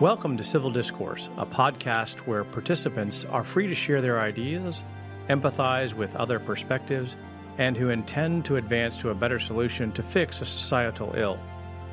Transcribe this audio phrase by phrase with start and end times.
[0.00, 4.82] Welcome to Civil Discourse, a podcast where participants are free to share their ideas,
[5.28, 7.18] empathize with other perspectives,
[7.58, 11.38] and who intend to advance to a better solution to fix a societal ill.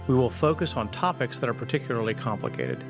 [0.07, 2.81] We will focus on topics that are particularly complicated.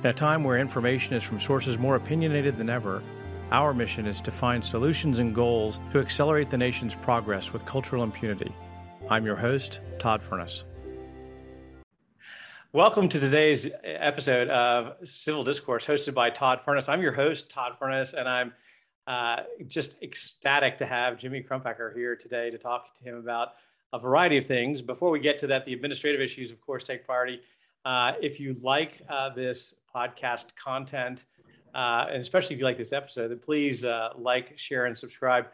[0.00, 3.02] In a time where information is from sources more opinionated than ever,
[3.50, 8.04] our mission is to find solutions and goals to accelerate the nation's progress with cultural
[8.04, 8.54] impunity.
[9.10, 10.64] I'm your host, Todd Furniss.
[12.74, 16.88] Welcome to today's episode of Civil Discourse, hosted by Todd Furniss.
[16.88, 18.54] I'm your host, Todd Furniss, and I'm
[19.06, 23.48] uh, just ecstatic to have Jimmy Crumpacker here today to talk to him about
[23.92, 24.80] a variety of things.
[24.80, 27.42] Before we get to that, the administrative issues, of course, take priority.
[27.84, 31.26] Uh, if you like uh, this podcast content,
[31.74, 35.48] uh, and especially if you like this episode, then please uh, like, share, and subscribe.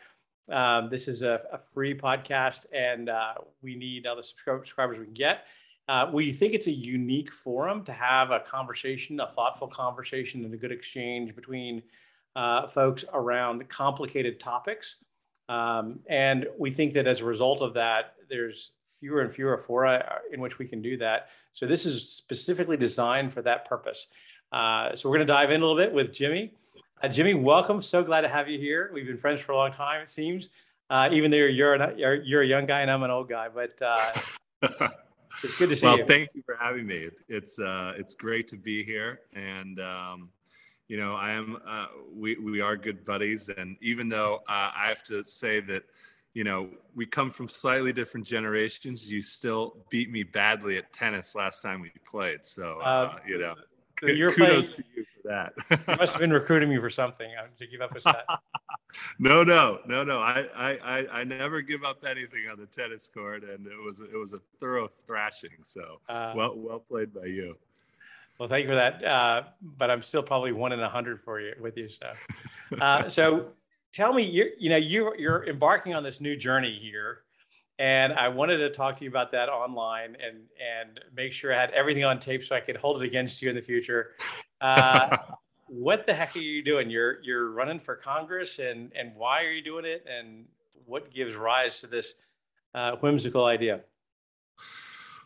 [0.53, 5.05] Um, this is a, a, free podcast, and uh, we need all the subscribers we
[5.05, 5.47] can get.
[5.89, 10.53] Uh, we think it's a unique forum to have a conversation, a thoughtful conversation, and
[10.53, 11.83] a good exchange between
[12.37, 14.97] uh, folks around complicated topics.
[15.49, 20.21] Um, and we think that as a result of that, there's fewer and fewer fora
[20.31, 21.29] in which we can do that.
[21.55, 24.09] So this is specifically designed for that purpose.
[24.53, 26.53] Uh, so we're going to dive in a little bit with Jimmy.
[27.03, 27.81] Uh, Jimmy, welcome.
[27.81, 28.91] So glad to have you here.
[28.93, 30.51] We've been friends for a long time, it seems.
[30.91, 33.75] Uh, even though you're, you're, you're a young guy and I'm an old guy, but
[33.81, 34.89] uh,
[35.43, 36.03] It's good to see well, you.
[36.03, 37.11] Well, thank you for having me.
[37.29, 40.31] It's uh, it's great to be here, and um,
[40.89, 41.59] you know, I am.
[41.67, 45.85] Uh, we we are good buddies, and even though uh, I have to say that,
[46.35, 51.35] you know, we come from slightly different generations, you still beat me badly at tennis
[51.35, 52.45] last time we played.
[52.45, 53.55] So uh, um, you know,
[54.01, 54.98] so you're kudos playing, to you
[55.29, 55.53] that.
[55.71, 58.27] you must have been recruiting me for something uh, to give up a set.
[59.19, 60.19] no, no, no, no.
[60.19, 64.19] I, I, I, never give up anything on the tennis court, and it was it
[64.19, 65.63] was a thorough thrashing.
[65.63, 67.57] So uh, well, well played by you.
[68.39, 69.05] Well, thank you for that.
[69.05, 71.89] Uh, but I'm still probably one in a hundred for you with you.
[71.89, 72.13] So,
[72.81, 73.49] uh, so
[73.93, 77.23] tell me, you you know you you're embarking on this new journey here,
[77.79, 81.61] and I wanted to talk to you about that online and and make sure I
[81.61, 84.15] had everything on tape so I could hold it against you in the future.
[84.61, 85.17] Uh,
[85.69, 86.91] what the heck are you doing?
[86.91, 90.05] You're you're running for Congress, and and why are you doing it?
[90.09, 90.47] And
[90.87, 92.15] what gives rise to this
[92.75, 93.81] uh, whimsical idea?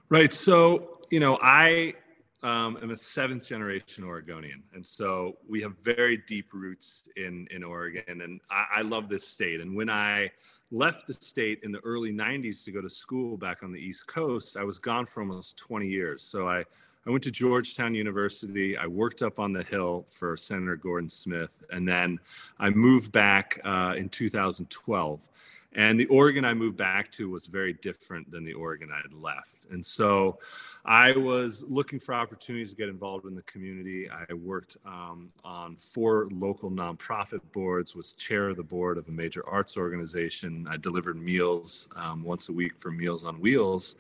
[0.08, 0.32] Right.
[0.32, 1.94] So you know, I
[2.42, 7.62] um, am a seventh generation Oregonian, and so we have very deep roots in in
[7.62, 9.60] Oregon, and I, I love this state.
[9.60, 10.30] And when I
[10.72, 14.06] left the state in the early 90s to go to school back on the East
[14.06, 16.22] Coast, I was gone for almost 20 years.
[16.22, 16.64] So I
[17.06, 18.76] I went to Georgetown University.
[18.76, 22.20] I worked up on the Hill for Senator Gordon Smith, and then
[22.60, 25.28] I moved back uh, in 2012.
[25.74, 29.14] And the Oregon I moved back to was very different than the Oregon I had
[29.14, 29.66] left.
[29.70, 30.38] And so
[30.84, 34.08] I was looking for opportunities to get involved in the community.
[34.10, 39.12] I worked um, on four local nonprofit boards, was chair of the board of a
[39.12, 40.68] major arts organization.
[40.70, 43.94] I delivered meals um, once a week for Meals on Wheels.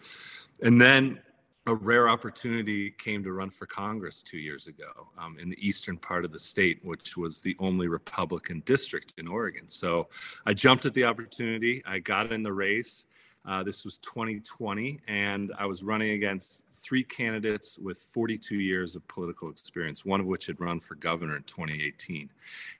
[0.60, 1.20] And then
[1.66, 5.96] a rare opportunity came to run for Congress two years ago um, in the eastern
[5.96, 9.68] part of the state, which was the only Republican district in Oregon.
[9.68, 10.08] So
[10.44, 11.82] I jumped at the opportunity.
[11.86, 13.06] I got in the race.
[13.44, 19.06] Uh, this was 2020, and I was running against three candidates with 42 years of
[19.08, 22.28] political experience, one of which had run for governor in 2018.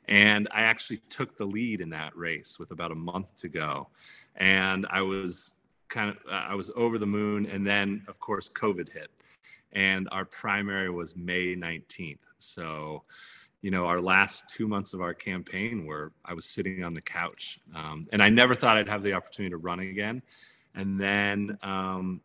[0.09, 3.89] And I actually took the lead in that race with about a month to go.
[4.37, 5.55] And I was
[5.93, 9.11] kind of uh, I was over the moon, and then of course COVID hit,
[9.73, 12.19] and our primary was May 19th.
[12.39, 13.03] So,
[13.61, 17.03] you know, our last two months of our campaign were I was sitting on the
[17.03, 20.23] couch, um, and I never thought I'd have the opportunity to run again,
[20.75, 21.59] and then.
[21.63, 22.23] Um,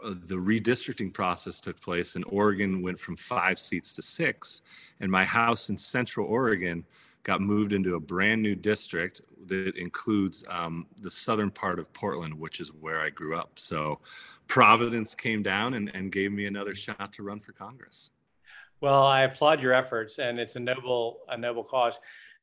[0.00, 4.62] the redistricting process took place and Oregon went from five seats to six.
[5.00, 6.84] And my house in Central Oregon
[7.22, 12.34] got moved into a brand new district that includes um, the southern part of Portland,
[12.34, 13.52] which is where I grew up.
[13.56, 14.00] So
[14.46, 18.10] Providence came down and, and gave me another shot to run for Congress.
[18.80, 21.98] Well, I applaud your efforts, and it's a noble a noble cause.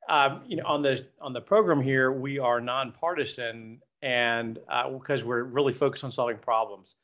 [0.09, 5.23] Um, you know, on the on the program here, we are nonpartisan, and uh, because
[5.23, 6.95] we're really focused on solving problems,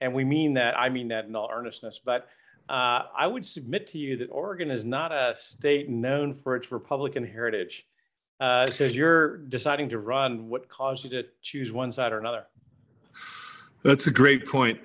[0.00, 0.76] and we mean that.
[0.76, 2.00] I mean that in all earnestness.
[2.04, 2.28] But
[2.70, 6.70] uh, I would submit to you that Oregon is not a state known for its
[6.70, 7.84] Republican heritage.
[8.38, 12.18] Uh, so as you're deciding to run, what caused you to choose one side or
[12.18, 12.46] another?
[13.82, 14.78] That's a great point,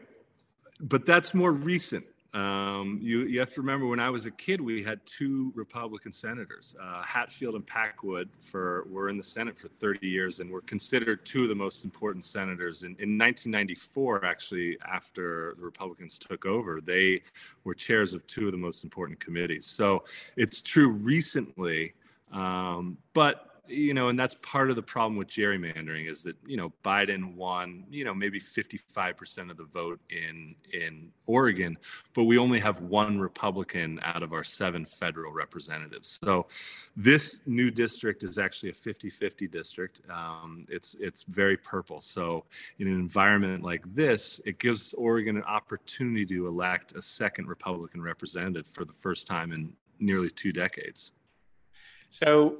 [0.79, 2.05] but that's more recent.
[2.35, 6.11] Um, you, you have to remember when I was a kid, we had two Republican
[6.11, 10.59] senators, uh, Hatfield and Packwood, for were in the Senate for 30 years and were
[10.59, 12.83] considered two of the most important senators.
[12.83, 17.21] In, in 1994, actually, after the Republicans took over, they
[17.63, 19.65] were chairs of two of the most important committees.
[19.65, 20.03] So
[20.35, 21.93] it's true recently,
[22.33, 26.57] um, but you know, and that's part of the problem with gerrymandering is that you
[26.57, 31.77] know Biden won, you know, maybe 55% of the vote in in Oregon,
[32.13, 36.19] but we only have one Republican out of our seven federal representatives.
[36.23, 36.47] So
[36.95, 40.01] this new district is actually a 50-50 district.
[40.09, 42.01] Um, it's it's very purple.
[42.01, 42.45] So
[42.79, 48.01] in an environment like this, it gives Oregon an opportunity to elect a second Republican
[48.01, 51.13] representative for the first time in nearly two decades.
[52.11, 52.59] So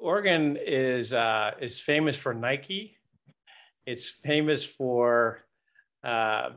[0.00, 2.96] Oregon is uh, is famous for Nike.
[3.86, 5.44] It's famous for
[6.02, 6.50] uh,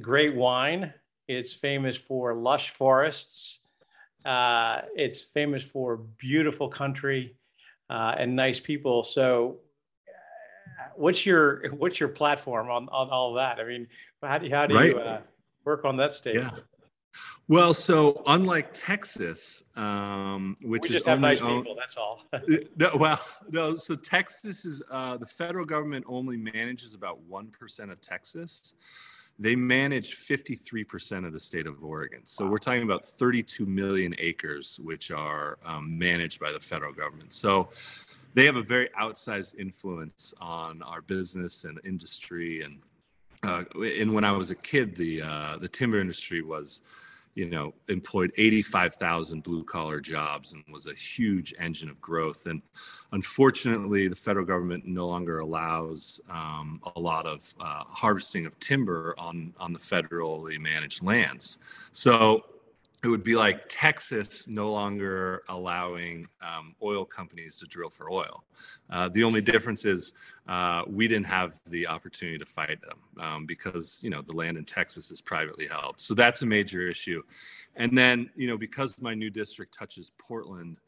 [0.00, 0.92] great wine.
[1.28, 3.60] It's famous for lush forests.
[4.24, 7.36] Uh, it's famous for beautiful country
[7.88, 9.04] uh, and nice people.
[9.04, 9.60] So,
[10.08, 13.60] uh, what's your what's your platform on, on all that?
[13.60, 13.86] I mean,
[14.22, 14.90] how do, how do right.
[14.90, 15.20] you uh,
[15.64, 16.36] work on that stage?
[16.36, 16.50] Yeah.
[17.48, 22.24] Well, so unlike Texas, um, which we is just have nice owned, people, that's all.
[22.76, 23.76] no, well, no.
[23.76, 28.74] So Texas is uh, the federal government only manages about one percent of Texas.
[29.40, 32.22] They manage 53% of the state of Oregon.
[32.24, 32.50] So wow.
[32.50, 37.32] we're talking about 32 million acres, which are um, managed by the federal government.
[37.32, 37.68] So
[38.34, 42.62] they have a very outsized influence on our business and industry.
[42.62, 42.80] And
[43.44, 46.82] uh, and when I was a kid, the uh, the timber industry was
[47.38, 52.46] you know, employed 85,000 blue collar jobs and was a huge engine of growth.
[52.46, 52.60] And
[53.12, 59.14] unfortunately, the federal government no longer allows um, a lot of uh, harvesting of timber
[59.18, 61.60] on, on the federally managed lands.
[61.92, 62.44] So
[63.02, 68.42] it would be like Texas no longer allowing um, oil companies to drill for oil.
[68.90, 70.14] Uh, the only difference is
[70.48, 74.56] uh, we didn't have the opportunity to fight them um, because you know the land
[74.56, 76.00] in Texas is privately held.
[76.00, 77.22] So that's a major issue.
[77.76, 80.80] And then you know because my new district touches Portland.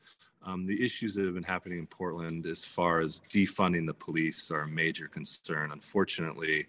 [0.43, 4.51] Um, the issues that have been happening in Portland, as far as defunding the police,
[4.51, 5.71] are a major concern.
[5.71, 6.67] Unfortunately,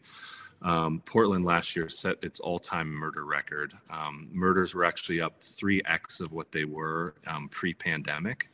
[0.61, 3.73] um, Portland last year set its all-time murder record.
[3.89, 8.49] Um, murders were actually up 3x of what they were um, pre-pandemic.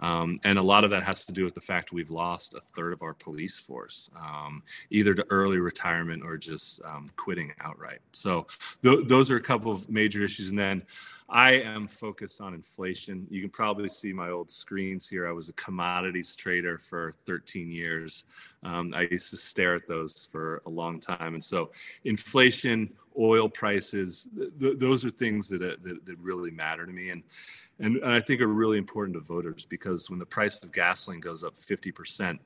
[0.00, 2.60] Um, and a lot of that has to do with the fact we've lost a
[2.60, 8.00] third of our police force, um, either to early retirement or just um, quitting outright.
[8.12, 8.46] So
[8.82, 10.50] th- those are a couple of major issues.
[10.50, 10.82] And then
[11.30, 13.26] I am focused on inflation.
[13.30, 15.28] You can probably see my old screens here.
[15.28, 18.24] I was a commodities trader for 13 years.
[18.64, 21.34] Um, I used to stare at those for a long time.
[21.34, 21.70] And so,
[22.04, 26.92] inflation, oil prices, th- th- those are things that, uh, that, that, really matter to
[26.92, 27.10] me.
[27.10, 27.22] And,
[27.80, 31.20] and, and I think are really important to voters because when the price of gasoline
[31.20, 32.38] goes up 50%,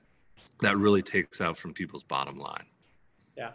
[0.61, 2.67] that really takes out from people's bottom line.
[3.37, 3.51] Yeah.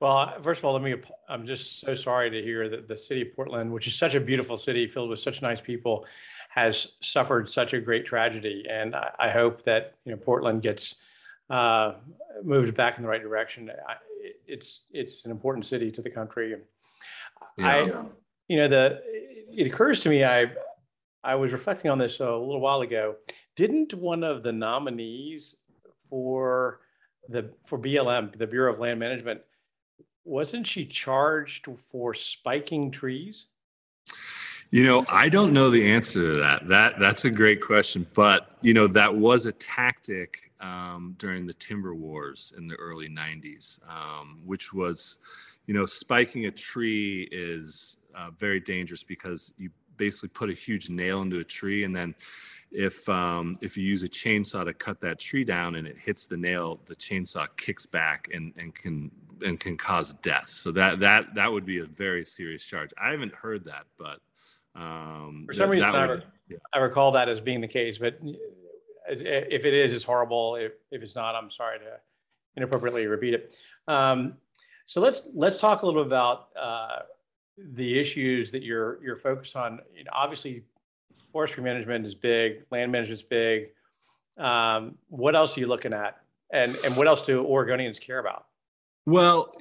[0.00, 0.94] Well, first of all, let me,
[1.28, 4.20] I'm just so sorry to hear that the city of Portland, which is such a
[4.20, 6.06] beautiful city filled with such nice people,
[6.50, 8.64] has suffered such a great tragedy.
[8.70, 10.96] And I, I hope that, you know, Portland gets
[11.48, 11.94] uh,
[12.44, 13.70] moved back in the right direction.
[13.70, 13.94] I,
[14.46, 16.54] it's, it's an important city to the country.
[17.56, 17.66] Yeah.
[17.66, 17.80] I,
[18.46, 19.02] you know, the,
[19.50, 20.50] it occurs to me, I,
[21.22, 23.16] I was reflecting on this a little while ago.
[23.56, 25.56] Didn't one of the nominees
[26.08, 26.80] for
[27.28, 29.40] the, for BLM, the Bureau of Land Management,
[30.24, 33.46] wasn't she charged for spiking trees?
[34.70, 36.68] You know, I don't know the answer to that.
[36.68, 41.54] That that's a great question, but you know that was a tactic um, during the
[41.54, 45.18] timber wars in the early '90s, um, which was,
[45.66, 50.88] you know, spiking a tree is uh, very dangerous because you basically put a huge
[50.88, 52.14] nail into a tree, and then
[52.70, 56.26] if um, if you use a chainsaw to cut that tree down and it hits
[56.26, 59.10] the nail, the chainsaw kicks back and and can
[59.44, 60.48] and can cause death.
[60.48, 62.90] So that that that would be a very serious charge.
[63.00, 64.20] I haven't heard that, but
[64.74, 66.56] um, for some reason, I, yeah.
[66.72, 67.98] I, recall that as being the case.
[67.98, 68.18] But
[69.08, 70.56] if it is, it's horrible.
[70.56, 71.98] If, if it's not, I'm sorry to
[72.56, 73.52] inappropriately repeat it.
[73.86, 74.34] Um,
[74.84, 77.00] so let's let's talk a little bit about uh,
[77.74, 79.80] the issues that you're you're focused on.
[79.94, 80.64] You know, obviously,
[81.32, 83.68] forestry management is big, land management is big.
[84.36, 86.20] Um, what else are you looking at,
[86.52, 88.46] and and what else do Oregonians care about?
[89.06, 89.52] Well,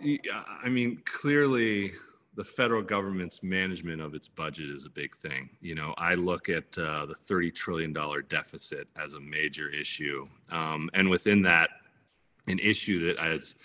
[0.63, 1.94] I mean, clearly
[2.38, 5.50] the federal government's management of its budget is a big thing.
[5.60, 7.94] You know, I look at uh, the $30 trillion
[8.30, 10.27] deficit as a major issue.
[10.51, 11.72] Um, and within that,
[12.48, 13.56] an issue that has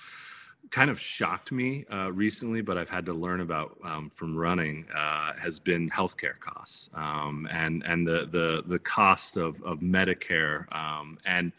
[0.72, 4.86] kind of shocked me uh, recently, but I've had to learn about um, from running
[4.92, 10.74] uh, has been healthcare costs um, and and the the the cost of of Medicare
[10.74, 11.52] um, and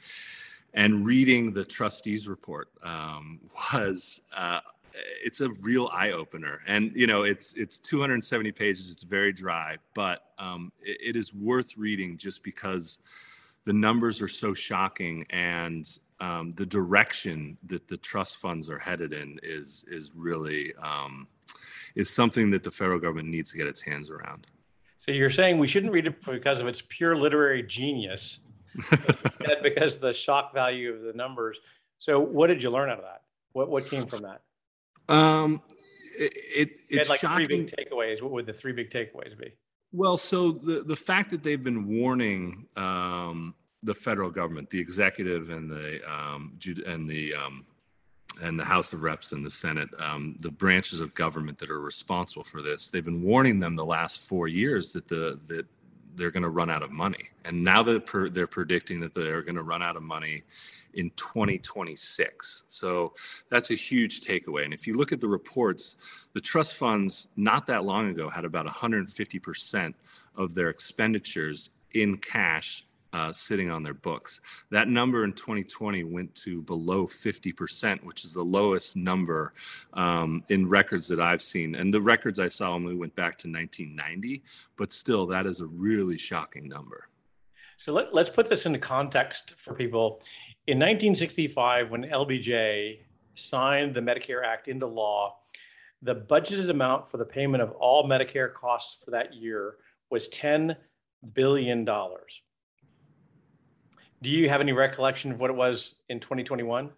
[0.74, 3.40] and reading the trustees report um,
[3.74, 4.22] was.
[4.36, 4.60] Uh,
[5.26, 8.92] it's a real eye opener, and you know it's it's 270 pages.
[8.92, 13.00] It's very dry, but um, it, it is worth reading just because
[13.66, 19.12] the numbers are so shocking and um, the direction that the trust funds are headed
[19.12, 21.28] in is is really um,
[21.96, 24.48] is something that the federal government needs to get its hands around.
[25.00, 28.40] So you're saying we shouldn't read it because of its pure literary genius,
[29.62, 31.58] because the shock value of the numbers.
[31.98, 33.24] So what did you learn out of that?
[33.52, 34.42] What what came from that?
[35.14, 35.62] Um,
[36.18, 37.48] it, it it's like shocking.
[37.48, 38.22] three big takeaways.
[38.22, 39.52] What would the three big takeaways be?
[39.92, 45.50] Well, so the the fact that they've been warning um, the federal government, the executive
[45.50, 47.66] and the um, and the um,
[48.42, 51.80] and the House of Reps and the Senate, um, the branches of government that are
[51.80, 55.66] responsible for this, they've been warning them the last four years that the that
[56.16, 59.42] they're going to run out of money, and now that they're, they're predicting that they're
[59.42, 60.44] going to run out of money
[60.94, 62.64] in 2026.
[62.68, 63.14] So
[63.50, 64.64] that's a huge takeaway.
[64.64, 65.96] And if you look at the reports,
[66.34, 69.96] the trust funds not that long ago had about 150 percent
[70.36, 74.42] of their expenditures in cash uh, sitting on their books.
[74.72, 79.54] That number in 2020 went to below 50%, which is the lowest number
[79.94, 81.76] um, in records that I've seen.
[81.76, 84.44] And the records I saw only went back to 1990,
[84.78, 87.08] but still, that is a really shocking number.
[87.78, 90.22] So let, us put this into context for people.
[90.68, 93.00] In 1965, when LBJ
[93.36, 95.38] signed the Medicare Act into law,
[96.02, 99.76] the budgeted amount for the payment of all Medicare costs for that year
[100.10, 100.76] was $10
[101.34, 101.88] billion.
[104.24, 106.92] Do you have any recollection of what it was in 2021?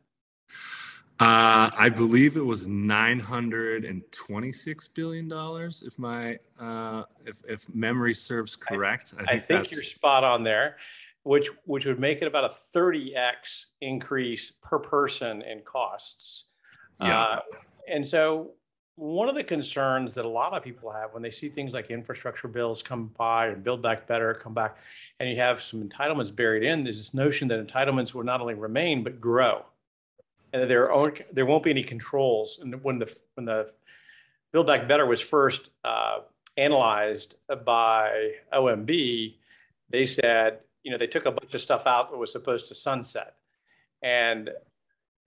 [1.18, 8.56] Uh, I believe it was 926 billion dollars, if my uh, if if memory serves
[8.56, 9.16] correct.
[9.18, 10.78] I, I think, I think you're spot on there,
[11.24, 16.44] which which would make it about a 30x increase per person in costs.
[17.02, 17.20] Yeah.
[17.20, 17.40] Uh,
[17.90, 18.52] and so
[18.96, 21.90] one of the concerns that a lot of people have when they see things like
[21.90, 24.78] infrastructure bills come by and build back better come back
[25.20, 28.54] and you have some entitlements buried in there's this notion that entitlements will not only
[28.54, 29.66] remain but grow.
[30.54, 32.60] And that there are there won't be any controls.
[32.62, 33.72] And when the when the
[34.54, 36.20] build back better was first uh,
[36.56, 37.36] analyzed
[37.66, 39.36] by omb
[39.90, 42.76] they said you know they took a bunch of stuff out that was supposed to
[42.76, 43.36] sunset.
[44.02, 44.52] And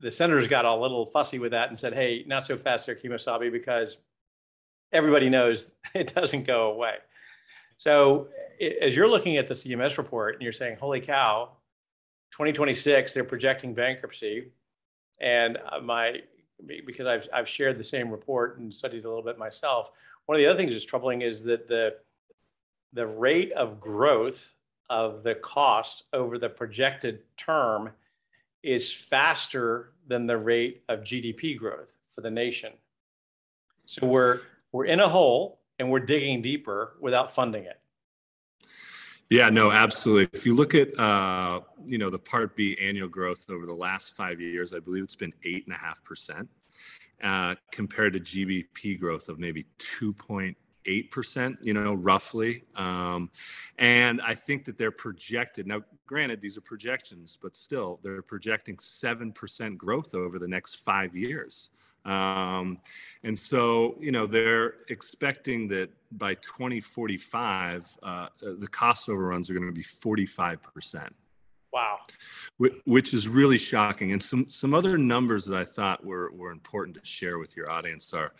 [0.00, 2.94] the senators got a little fussy with that and said, hey, not so fast there,
[2.94, 3.96] Kemosabe, because
[4.92, 6.96] everybody knows it doesn't go away.
[7.76, 8.28] So
[8.60, 11.50] as you're looking at the CMS report and you're saying, holy cow,
[12.32, 14.52] 2026, they're projecting bankruptcy.
[15.20, 16.22] And uh, my,
[16.86, 19.90] because I've, I've shared the same report and studied a little bit myself,
[20.26, 21.96] one of the other things that's troubling is that the,
[22.92, 24.54] the rate of growth
[24.90, 27.90] of the cost over the projected term
[28.62, 32.72] is faster than the rate of GDP growth for the nation.
[33.86, 34.40] So we're
[34.72, 37.80] we're in a hole and we're digging deeper without funding it.
[39.30, 40.28] Yeah, no, absolutely.
[40.32, 44.16] If you look at uh, you know the Part B annual growth over the last
[44.16, 46.48] five years, I believe it's been eight and a half percent,
[47.22, 50.56] uh, compared to GDP growth of maybe two point
[50.88, 52.64] 8%, you know, roughly.
[52.74, 53.30] Um,
[53.78, 55.66] and I think that they're projected.
[55.66, 61.14] Now, granted, these are projections, but still, they're projecting 7% growth over the next five
[61.14, 61.70] years.
[62.04, 62.78] Um,
[63.22, 69.66] and so, you know, they're expecting that by 2045, uh, the cost overruns are going
[69.66, 71.10] to be 45%.
[71.70, 71.98] Wow.
[72.86, 74.12] Which is really shocking.
[74.12, 77.70] And some, some other numbers that I thought were, were important to share with your
[77.70, 78.32] audience are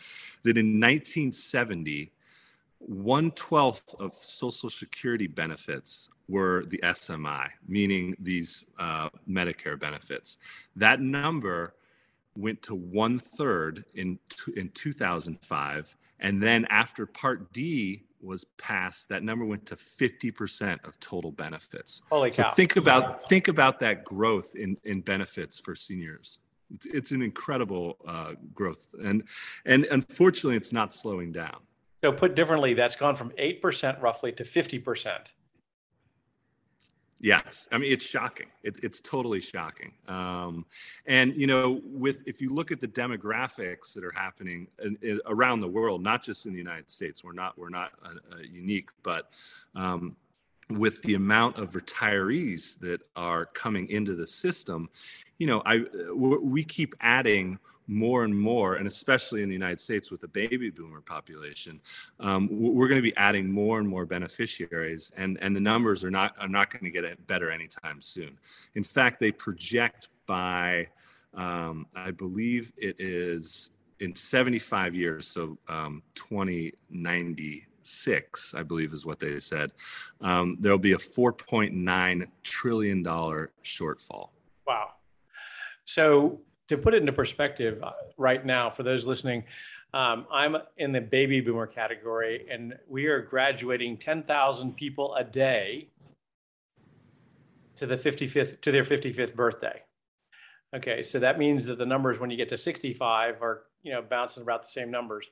[0.45, 2.11] that in 1970,
[2.79, 10.39] one twelfth of Social Security benefits were the SMI, meaning these uh, Medicare benefits.
[10.77, 11.75] That number
[12.37, 14.19] went to one third in
[14.57, 20.99] in 2005, and then after Part D was passed, that number went to 50% of
[20.99, 22.03] total benefits.
[22.11, 22.51] Holy so cow!
[22.51, 26.39] think about think about that growth in in benefits for seniors.
[26.75, 29.25] It's, it's an incredible uh, growth, and
[29.65, 31.59] and unfortunately, it's not slowing down.
[32.03, 35.19] So put differently, that's gone from 8% roughly to 50%.
[37.21, 38.47] Yes, I mean it's shocking.
[38.63, 39.93] It, it's totally shocking.
[40.07, 40.67] Um,
[41.07, 45.21] and you know, with if you look at the demographics that are happening in, in,
[45.27, 48.39] around the world, not just in the United States, we're not we're not uh, uh,
[48.49, 49.31] unique, but
[49.75, 50.17] um,
[50.71, 54.89] with the amount of retirees that are coming into the system,
[55.39, 55.81] you know, I
[56.15, 60.71] we keep adding more and more, and especially in the United States with the baby
[60.71, 61.81] boomer population,
[62.21, 66.11] um, we're going to be adding more and more beneficiaries, and, and the numbers are
[66.11, 68.39] not are not going to get better anytime soon.
[68.75, 70.89] In fact, they project by
[71.35, 79.19] um, I believe it is in 75 years, so um, 2096, I believe is what
[79.19, 79.73] they said,
[80.21, 84.29] um, there'll be a 4.9 trillion dollar shortfall.
[84.67, 84.93] Wow.
[85.85, 89.45] So to put it into perspective, uh, right now, for those listening,
[89.95, 95.89] um, I'm in the baby boomer category, and we are graduating 10,000 people a day
[97.77, 99.83] to the 55th to their 55th birthday.
[100.77, 104.03] Okay, so that means that the numbers when you get to 65 are you know
[104.03, 105.27] bouncing about the same numbers,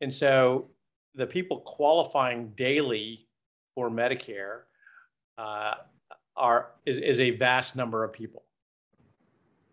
[0.00, 0.70] and so
[1.14, 3.28] the people qualifying daily
[3.74, 4.62] for Medicare
[5.38, 5.74] uh,
[6.36, 8.42] are is, is a vast number of people.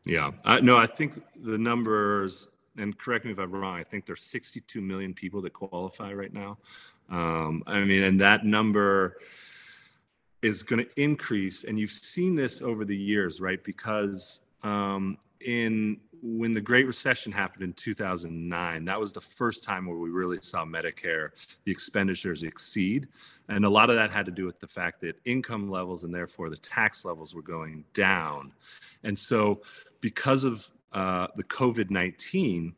[0.05, 3.79] Yeah, I, no, I think the numbers, and correct me if I'm wrong.
[3.79, 6.57] I think there's 62 million people that qualify right now.
[7.09, 9.17] Um, I mean, and that number
[10.41, 13.61] is going to increase, and you've seen this over the years, right?
[13.63, 19.85] Because um, in when the Great Recession happened in 2009, that was the first time
[19.85, 21.29] where we really saw Medicare,
[21.63, 23.07] the expenditures exceed.
[23.47, 26.13] And a lot of that had to do with the fact that income levels and
[26.13, 28.51] therefore the tax levels were going down.
[29.03, 29.61] And so,
[30.01, 32.73] because of uh, the COVID 19,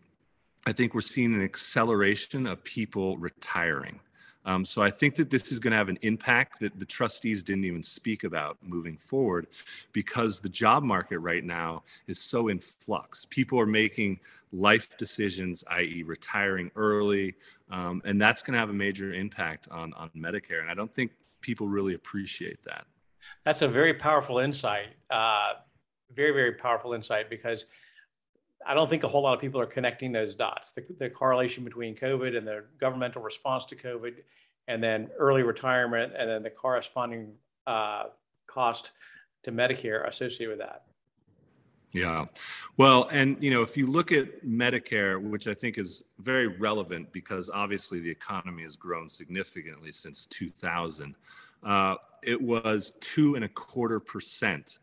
[0.65, 3.99] I think we're seeing an acceleration of people retiring.
[4.43, 7.43] Um, so I think that this is going to have an impact that the trustees
[7.43, 9.47] didn't even speak about moving forward
[9.93, 13.25] because the job market right now is so in flux.
[13.29, 14.19] People are making
[14.51, 17.35] life decisions, i.e., retiring early,
[17.69, 20.61] um, and that's going to have a major impact on, on Medicare.
[20.61, 21.11] And I don't think
[21.41, 22.85] people really appreciate that.
[23.43, 24.89] That's a very powerful insight.
[25.09, 25.53] Uh,
[26.15, 27.65] very, very powerful insight because
[28.65, 30.71] I don't think a whole lot of people are connecting those dots.
[30.71, 34.13] The, the, correlation between COVID and the governmental response to COVID,
[34.67, 37.33] and then early retirement, and then the corresponding
[37.65, 38.03] uh,
[38.47, 38.91] cost
[39.43, 40.83] to Medicare associated with that.
[41.93, 42.25] Yeah.
[42.77, 47.11] Well, and you know, if you look at Medicare, which I think is very relevant
[47.11, 51.15] because obviously the economy has grown significantly since 2000,
[51.63, 54.79] uh, it was two and a quarter percent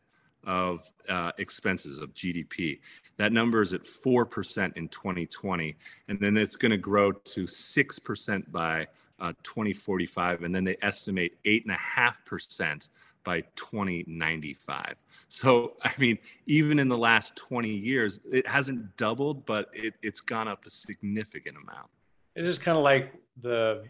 [0.46, 2.80] of uh, expenses of GDP.
[3.16, 5.76] That number is at 4% in 2020,
[6.08, 8.86] and then it's going to grow to 6% by
[9.20, 12.88] uh, 2045, and then they estimate 8.5%
[13.24, 15.02] by 2095.
[15.28, 20.20] So, I mean, even in the last 20 years, it hasn't doubled, but it, it's
[20.20, 21.88] gone up a significant amount.
[22.34, 23.84] It is just kind of like the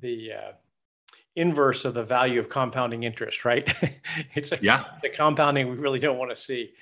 [0.00, 0.52] the uh,
[1.36, 3.64] inverse of the value of compounding interest, right?
[4.34, 4.84] it's a, yeah.
[5.02, 6.72] it's a compounding we really don't want to see.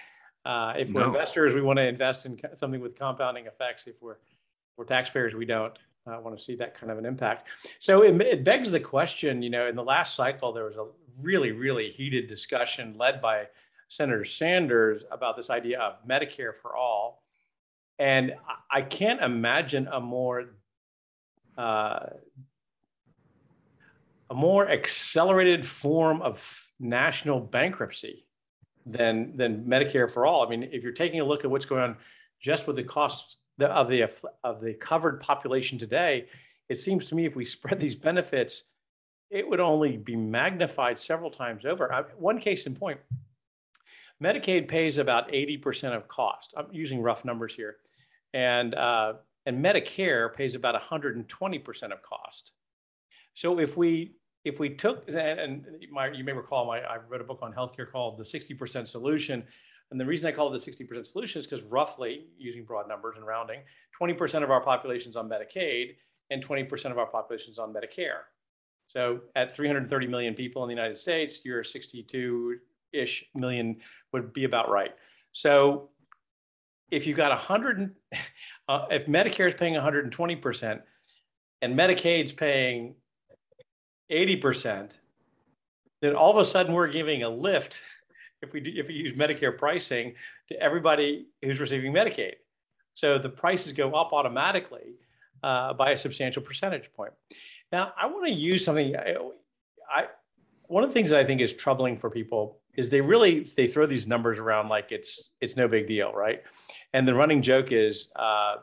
[0.45, 1.07] Uh, if we're no.
[1.07, 3.87] investors, we want to invest in something with compounding effects.
[3.87, 4.17] If we're
[4.77, 7.49] we're taxpayers, we don't uh, want to see that kind of an impact.
[7.79, 9.43] So it, it begs the question.
[9.43, 10.87] You know, in the last cycle, there was a
[11.21, 13.47] really really heated discussion led by
[13.88, 17.23] Senator Sanders about this idea of Medicare for all,
[17.99, 18.35] and
[18.71, 20.47] I can't imagine a more
[21.57, 22.07] uh,
[24.33, 28.25] a more accelerated form of national bankruptcy
[28.87, 30.45] than than Medicare for all.
[30.45, 31.97] I mean, if you're taking a look at what's going on
[32.40, 34.11] just with the costs of the
[34.42, 36.29] of the covered population today,
[36.71, 38.62] it seems to me if we spread these benefits,
[39.29, 41.92] it would only be magnified several times over.
[41.92, 43.01] I, one case in point,
[44.23, 46.55] Medicaid pays about 80% of cost.
[46.57, 47.77] I'm using rough numbers here,
[48.33, 49.12] and uh,
[49.45, 52.53] and Medicare pays about 120% of cost.
[53.35, 54.12] So if we
[54.44, 57.90] if we took, and my, you may recall, my, I wrote a book on healthcare
[57.90, 59.44] called The 60% Solution.
[59.90, 63.14] And the reason I call it the 60% solution is because roughly, using broad numbers
[63.16, 63.61] and rounding,
[64.00, 65.96] 20% of our population is on Medicaid
[66.31, 68.22] and 20% of our population is on Medicare.
[68.87, 72.59] So at 330 million people in the United States, your 62
[72.92, 73.76] ish million
[74.12, 74.92] would be about right.
[75.31, 75.90] So
[76.90, 77.94] if you've got 100,
[78.68, 80.81] uh, if Medicare is paying 120%
[81.61, 82.96] and Medicaid's paying
[84.11, 84.93] 80%,
[86.01, 87.81] then all of a sudden we're giving a lift
[88.43, 90.15] if we do, if we use Medicare pricing
[90.49, 92.35] to everybody who's receiving Medicaid.
[92.95, 94.97] So the prices go up automatically
[95.43, 97.12] uh, by a substantial percentage point.
[97.71, 98.95] Now, I want to use something.
[98.97, 99.17] I,
[99.91, 100.07] I
[100.67, 103.67] one of the things that I think is troubling for people is they really they
[103.67, 106.43] throw these numbers around like it's it's no big deal, right?
[106.93, 108.57] And the running joke is uh,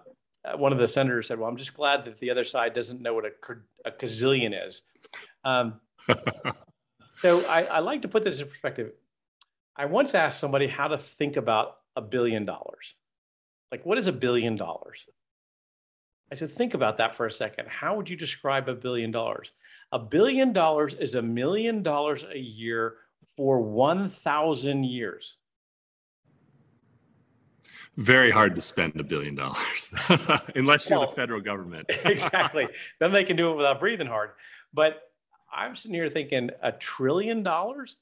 [0.56, 3.14] one of the senators said, "Well, I'm just glad that the other side doesn't know
[3.14, 3.32] what a,
[3.86, 4.82] a gazillion is."
[5.44, 5.80] Um,
[7.18, 8.92] so I, I like to put this in perspective.
[9.76, 12.96] I once asked somebody how to think about a billion dollars.
[13.72, 15.06] Like, what is a billion dollars?
[16.32, 17.68] I said, think about that for a second.
[17.68, 19.52] How would you describe a billion dollars?
[19.92, 22.98] A billion dollars is a million dollars a year
[23.36, 25.36] for 1,000 years.
[28.00, 29.92] Very hard to spend a billion dollars
[30.56, 31.86] unless you're well, the federal government.
[32.06, 32.66] exactly.
[33.00, 34.30] Then they can do it without breathing hard.
[34.74, 35.12] But
[35.54, 37.98] I'm sitting here thinking a trillion dollars?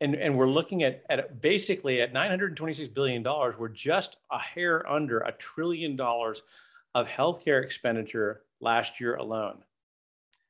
[0.00, 5.20] And, and we're looking at, at basically at $926 billion, we're just a hair under
[5.20, 6.42] a trillion dollars
[6.92, 9.58] of healthcare expenditure last year alone.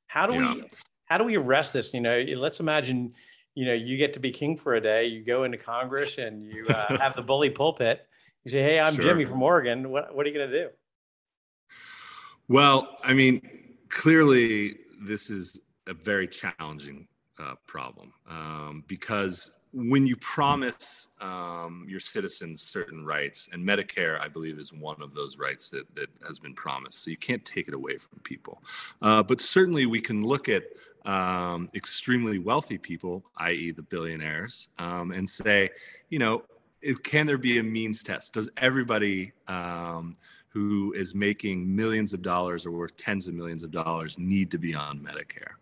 [0.06, 0.54] How do yeah.
[0.54, 0.64] we
[1.04, 1.92] how do we arrest this?
[1.92, 3.12] You know, let's imagine,
[3.54, 5.04] you know, you get to be king for a day.
[5.04, 8.06] You go into Congress and you uh, have the bully pulpit.
[8.46, 9.02] You say, "Hey, I'm sure.
[9.02, 9.90] Jimmy from Oregon.
[9.90, 10.68] What what are you going to do?"
[12.46, 13.42] Well, I mean,
[13.88, 17.08] clearly this is a very challenging
[17.40, 24.28] uh, problem um, because when you promise um, your citizens certain rights, and Medicare, I
[24.28, 27.02] believe, is one of those rights that, that has been promised.
[27.02, 28.62] So you can't take it away from people.
[29.02, 30.62] Uh, but certainly we can look at
[31.04, 35.70] um, extremely wealthy people, i.e., the billionaires, um, and say,
[36.10, 36.44] you know,
[37.02, 38.34] can there be a means test?
[38.34, 40.14] Does everybody um,
[40.48, 44.58] who is making millions of dollars or worth tens of millions of dollars need to
[44.58, 45.52] be on Medicare?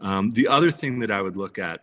[0.00, 1.82] Um, the other thing that I would look at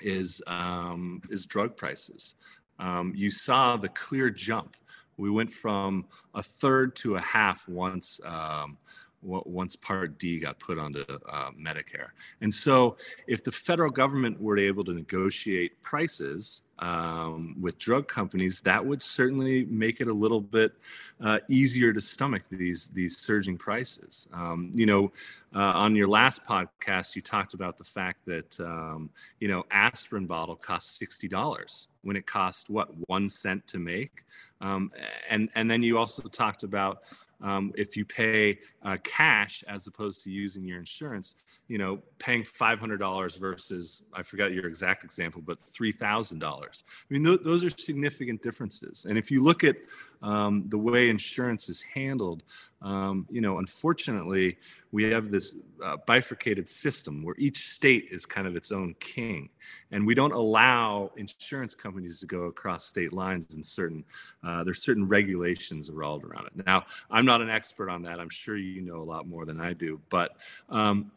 [0.00, 2.34] is um, is drug prices.
[2.78, 4.76] Um, you saw the clear jump.
[5.16, 8.76] We went from a third to a half once um,
[9.22, 12.10] once Part D got put onto uh, Medicare.
[12.40, 18.60] And so, if the federal government were able to negotiate prices um, with drug companies,
[18.62, 20.72] that would certainly make it a little bit
[21.20, 24.28] uh, easier to stomach these these surging prices.
[24.32, 25.12] Um, you know,
[25.54, 30.26] uh, on your last podcast, you talked about the fact that um, you know aspirin
[30.26, 34.24] bottle costs sixty dollars when it cost what one cent to make,
[34.60, 34.92] um,
[35.30, 37.02] and and then you also talked about
[37.42, 41.36] um, if you pay uh, cash as opposed to using your insurance,
[41.68, 46.42] you know, paying $500 versus, I forgot your exact example, but $3,000.
[46.42, 46.62] I
[47.10, 49.06] mean, th- those are significant differences.
[49.08, 49.76] And if you look at
[50.22, 52.42] um, the way insurance is handled,
[52.82, 54.58] um, you know, unfortunately,
[54.92, 59.50] we have this uh, bifurcated system where each state is kind of its own king,
[59.90, 63.54] and we don't allow insurance companies to go across state lines.
[63.54, 64.04] And certain
[64.42, 66.66] uh, there's certain regulations rolled around it.
[66.66, 68.20] Now, I'm not an expert on that.
[68.20, 70.36] I'm sure you know a lot more than I do, but
[70.70, 71.10] um,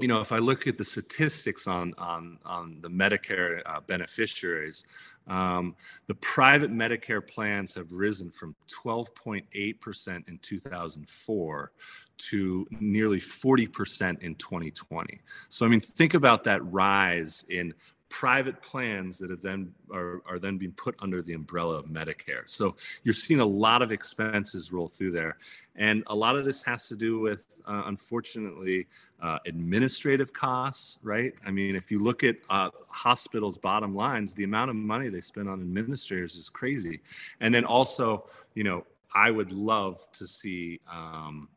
[0.00, 4.84] you know, if I look at the statistics on on on the Medicare uh, beneficiaries,
[5.26, 11.72] um, the private Medicare plans have risen from 12.8% in 2004
[12.18, 15.20] to nearly 40% in 2020.
[15.48, 17.72] So, I mean, think about that rise in
[18.10, 22.42] private plans that have then are, are then being put under the umbrella of Medicare.
[22.46, 25.38] So you're seeing a lot of expenses roll through there.
[25.76, 28.88] And a lot of this has to do with, uh, unfortunately,
[29.22, 31.32] uh, administrative costs, right?
[31.46, 35.20] I mean, if you look at uh, hospitals' bottom lines, the amount of money they
[35.20, 37.00] spend on administrators is crazy.
[37.40, 41.48] And then also, you know, I would love to see um,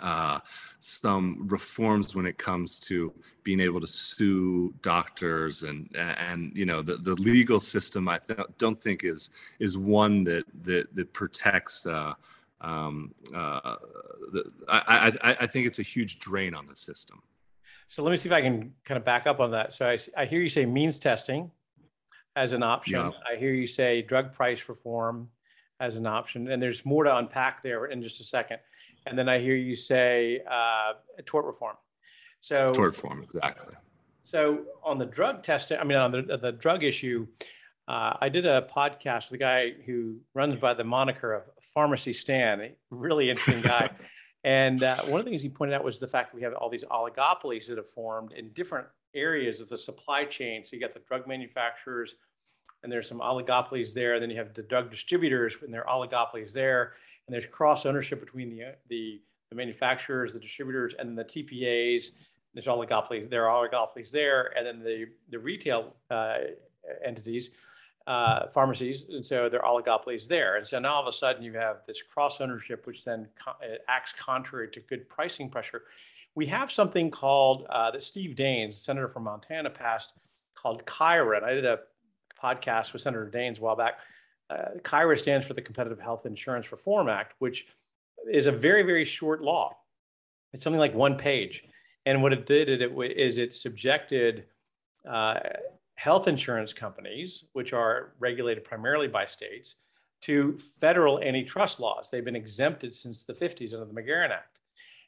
[0.00, 0.40] uh,
[0.80, 3.12] some reforms when it comes to
[3.44, 8.40] being able to sue doctors and and you know the, the legal system I th-
[8.58, 12.14] don't think is is one that that, that protects uh,
[12.60, 13.76] um, uh,
[14.32, 17.22] the, I, I, I think it's a huge drain on the system.
[17.88, 19.74] So let me see if I can kind of back up on that.
[19.74, 21.50] So I, I hear you say means testing
[22.34, 22.94] as an option.
[22.94, 23.10] Yeah.
[23.30, 25.28] I hear you say drug price reform
[25.82, 28.58] as an option, and there's more to unpack there in just a second
[29.06, 30.94] and then I hear you say uh,
[31.26, 31.76] tort reform.
[32.40, 33.74] So tort reform, exactly.
[34.24, 37.26] So on the drug testing, I mean on the the drug issue,
[37.88, 41.42] uh, I did a podcast with a guy who runs by the moniker of
[41.74, 43.90] Pharmacy Stan, a really interesting guy.
[44.44, 46.54] and uh, one of the things he pointed out was the fact that we have
[46.54, 50.64] all these oligopolies that have formed in different areas of the supply chain.
[50.64, 52.14] So you got the drug manufacturers,
[52.82, 54.18] and there's some oligopolies there.
[54.18, 56.92] Then you have the drug distributors, and there are oligopolies there
[57.26, 62.10] and there's cross ownership between the, the, the manufacturers, the distributors, and the TPAs.
[62.54, 63.30] There's oligopolies.
[63.30, 66.38] There are oligopolies there, and then the the retail uh,
[67.02, 67.50] entities,
[68.06, 70.56] uh, pharmacies, and so there are oligopolies there.
[70.56, 73.52] And so now all of a sudden you have this cross ownership, which then uh,
[73.88, 75.84] acts contrary to good pricing pressure.
[76.34, 80.12] We have something called uh, that Steve Daines, senator from Montana, passed
[80.54, 81.42] called CHIRA.
[81.42, 81.80] I did a
[82.42, 83.98] podcast with Senator Daines a while back
[84.52, 87.66] uh, CHIRA stands for the Competitive Health Insurance Reform Act, which
[88.30, 89.76] is a very, very short law.
[90.52, 91.64] It's something like one page.
[92.04, 94.44] And what it did it, it is it subjected
[95.08, 95.40] uh,
[95.94, 99.76] health insurance companies, which are regulated primarily by states,
[100.22, 102.10] to federal antitrust laws.
[102.10, 104.58] They've been exempted since the 50s under the McCarran Act.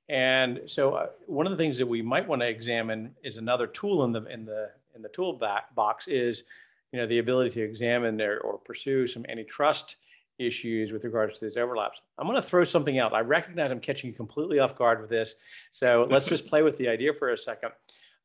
[0.08, 3.66] And so uh, one of the things that we might want to examine is another
[3.66, 5.40] tool in the in the in the tool
[5.74, 6.44] box is
[6.92, 9.96] you know the ability to examine or, or pursue some antitrust
[10.38, 12.00] issues with regards to these overlaps.
[12.18, 13.14] I'm going to throw something out.
[13.14, 15.34] I recognize I'm catching you completely off guard with this,
[15.72, 17.70] so let's just play with the idea for a second.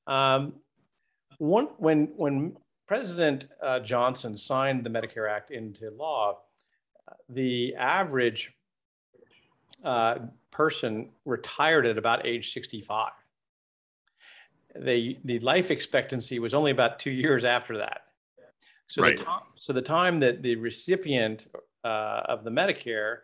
[0.08, 0.54] Um,
[1.38, 6.40] one when when President uh, Johnson signed the Medicare Act into law,
[7.30, 8.52] the average
[9.84, 10.16] uh,
[10.52, 13.12] person retired at about age 65.
[14.76, 18.02] The, the life expectancy was only about two years after that.
[18.90, 19.18] So, right.
[19.18, 21.48] the, to- so the time that the recipient
[21.84, 23.20] uh, of the Medicare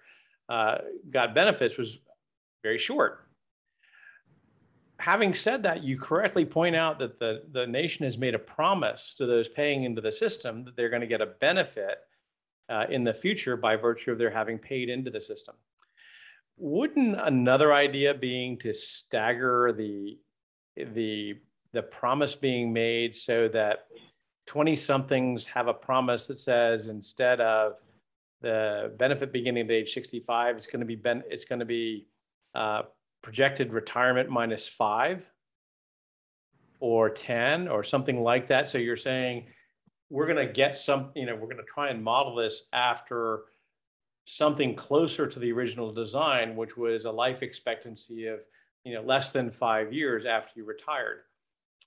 [0.47, 0.77] uh,
[1.09, 1.99] got benefits was
[2.63, 3.21] very short.
[4.99, 9.13] Having said that, you correctly point out that the, the nation has made a promise
[9.17, 11.97] to those paying into the system that they're going to get a benefit
[12.69, 15.55] uh, in the future by virtue of their having paid into the system.
[16.57, 20.17] Wouldn't another idea being to stagger the
[20.77, 21.35] the
[21.73, 23.87] the promise being made so that
[24.47, 27.73] 20 somethings have a promise that says instead of
[28.41, 32.07] the benefit beginning at age 65 it's going to be ben, it's going to be
[32.53, 32.83] uh,
[33.21, 35.25] projected retirement minus five
[36.79, 39.45] or 10 or something like that so you're saying
[40.09, 43.45] we're going to get some you know we're going to try and model this after
[44.25, 48.39] something closer to the original design, which was a life expectancy of
[48.83, 51.21] you know less than five years after you retired.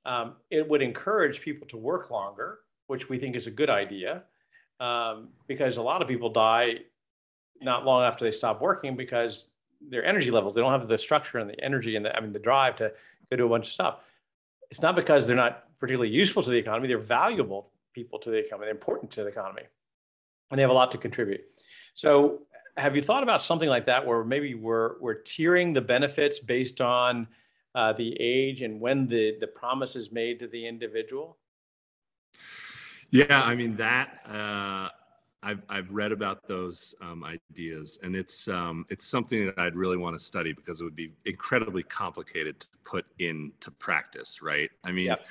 [0.04, 4.22] Um, it would encourage people to work longer, which we think is a good idea,
[4.80, 6.76] um, because a lot of people die
[7.61, 11.38] not long after they stop working because their energy levels they don't have the structure
[11.38, 12.92] and the energy and the I mean the drive to
[13.30, 14.00] go do a bunch of stuff.
[14.70, 18.37] It's not because they're not particularly useful to the economy; they're valuable people to the
[18.37, 19.62] economy, they're important to the economy,
[20.50, 21.40] and they have a lot to contribute.
[21.94, 22.42] So
[22.78, 26.80] have you thought about something like that where maybe we're, we're tiering the benefits based
[26.80, 27.26] on
[27.78, 31.38] uh, the age and when the, the promise is made to the individual?
[33.10, 34.88] Yeah, I mean that uh,
[35.42, 39.96] I've I've read about those um, ideas, and it's um, it's something that I'd really
[39.96, 44.70] want to study because it would be incredibly complicated to put into practice, right?
[44.84, 45.24] I mean, yep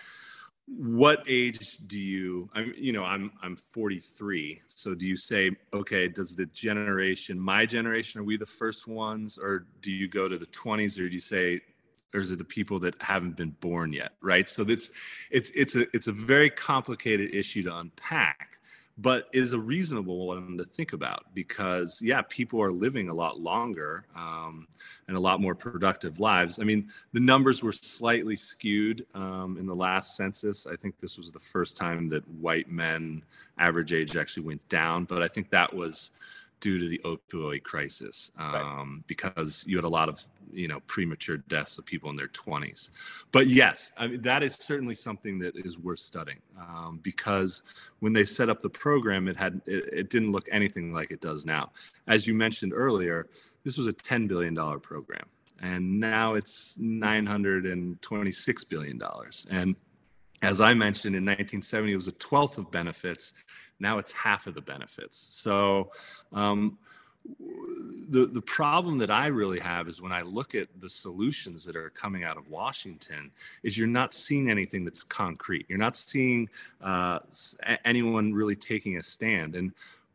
[0.67, 6.09] what age do you i'm you know i'm i'm 43 so do you say okay
[6.09, 10.37] does the generation my generation are we the first ones or do you go to
[10.37, 11.61] the 20s or do you say
[12.31, 14.49] it the people that haven't been born yet right?
[14.49, 14.91] So it's
[15.31, 18.59] it's it's a it's a very complicated issue to unpack
[18.99, 23.39] but is a reasonable one to think about because yeah people are living a lot
[23.39, 24.67] longer um,
[25.07, 26.59] and a lot more productive lives.
[26.59, 30.65] I mean the numbers were slightly skewed um, in the last census.
[30.65, 33.23] I think this was the first time that white men
[33.59, 36.11] average age actually went down but i think that was
[36.59, 39.07] due to the opioid crisis um, right.
[39.07, 42.89] because you had a lot of you know premature deaths of people in their 20s
[43.31, 47.63] but yes I mean, that is certainly something that is worth studying um, because
[47.99, 51.21] when they set up the program it had it, it, didn't look anything like it
[51.21, 51.71] does now.
[52.07, 53.27] As you mentioned earlier
[53.63, 55.25] this was a 10 billion dollar program
[55.61, 59.47] and now it's 926 billion dollars.
[59.49, 59.75] And
[60.41, 63.33] as I mentioned in 1970, it was a twelfth of benefits.
[63.79, 65.17] Now it's half of the benefits.
[65.17, 65.91] So,
[66.31, 66.77] um,
[68.09, 71.75] the the problem that I really have is when I look at the solutions that
[71.75, 73.31] are coming out of Washington,
[73.63, 75.65] is you're not seeing anything that's concrete.
[75.67, 76.49] You're not seeing
[76.81, 77.19] uh,
[77.83, 79.55] anyone really taking a stand.
[79.55, 79.73] And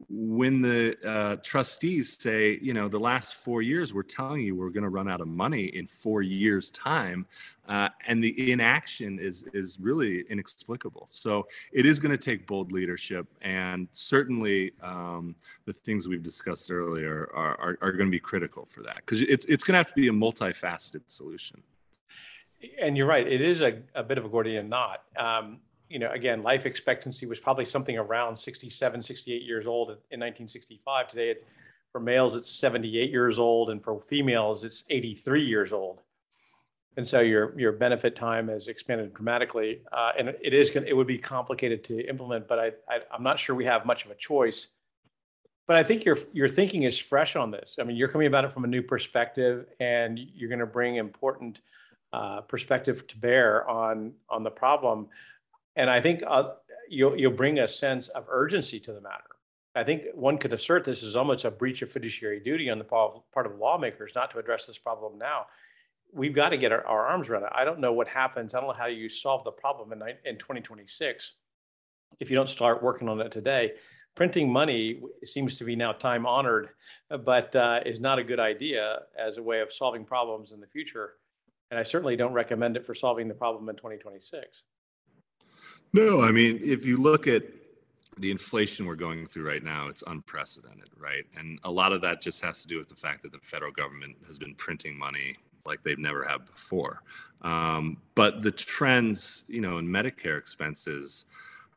[0.08, 4.70] when the uh, trustees say, you know, the last four years, we're telling you we're
[4.70, 7.26] going to run out of money in four years' time,
[7.68, 11.08] uh, and the inaction is is really inexplicable.
[11.10, 15.34] So it is going to take bold leadership, and certainly um,
[15.64, 19.22] the things we've discussed earlier are are, are going to be critical for that because
[19.22, 21.62] it's it's going to have to be a multifaceted solution.
[22.80, 25.02] And you're right; it is a, a bit of a Gordian knot.
[25.16, 25.58] Um,
[25.92, 31.08] you know, again, life expectancy was probably something around 67, 68 years old in 1965.
[31.08, 31.44] Today, it's,
[31.92, 36.00] for males, it's 78 years old, and for females, it's 83 years old.
[36.96, 41.06] And so your your benefit time has expanded dramatically, uh, and it is it would
[41.06, 42.48] be complicated to implement.
[42.48, 44.68] But I, I I'm not sure we have much of a choice.
[45.66, 47.76] But I think your your thinking is fresh on this.
[47.78, 50.96] I mean, you're coming about it from a new perspective, and you're going to bring
[50.96, 51.60] important
[52.12, 55.08] uh, perspective to bear on on the problem
[55.76, 56.54] and I think uh,
[56.88, 59.24] you'll you'll bring a sense of urgency to the matter.
[59.74, 62.84] I think one could assert this is almost a breach of fiduciary duty on the
[62.84, 65.46] part of lawmakers not to address this problem now.
[66.12, 67.48] We've got to get our, our arms around it.
[67.54, 68.54] I don't know what happens.
[68.54, 71.32] I don't know how you solve the problem in, in 2026
[72.20, 73.72] if you don't start working on it today.
[74.14, 76.68] printing money seems to be now time honored,
[77.24, 80.66] but uh, is not a good idea as a way of solving problems in the
[80.66, 81.14] future.
[81.70, 84.64] And I certainly don't recommend it for solving the problem in 2026.
[85.92, 87.42] No, I mean, if you look at
[88.18, 91.24] the inflation we're going through right now, it's unprecedented, right?
[91.36, 93.72] And a lot of that just has to do with the fact that the federal
[93.72, 97.02] government has been printing money like they've never had before.
[97.42, 101.26] Um, but the trends, you know, in Medicare expenses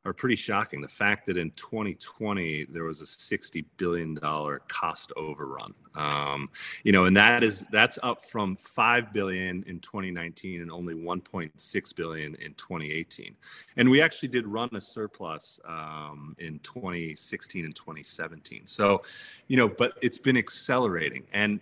[0.06, 0.82] are pretty shocking.
[0.82, 6.48] The fact that in 2020 there was a 60 billion dollar cost overrun, um,
[6.84, 11.96] you know, and that is that's up from five billion in 2019 and only 1.6
[11.96, 13.36] billion in 2018.
[13.78, 18.68] And we actually did run a surplus um, in 2016 and 2017.
[18.68, 19.02] So,
[19.48, 21.60] you know, but it's been accelerating and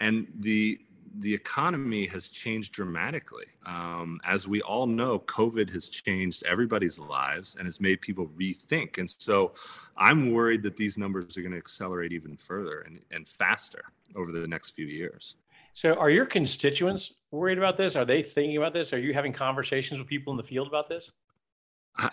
[0.00, 0.78] and the
[1.18, 3.46] the economy has changed dramatically.
[3.66, 8.98] Um, as we all know, COVID has changed everybody's lives and has made people rethink.
[8.98, 9.54] And so
[9.96, 13.84] I'm worried that these numbers are going to accelerate even further and, and faster
[14.16, 15.36] over the next few years.
[15.76, 17.96] So, are your constituents worried about this?
[17.96, 18.92] Are they thinking about this?
[18.92, 21.10] Are you having conversations with people in the field about this?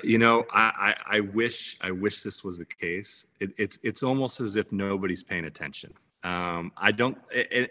[0.03, 3.25] you know, I, I, I, wish I wish this was the case.
[3.39, 5.93] It, it's it's almost as if nobody's paying attention.
[6.23, 7.17] Um, I don't,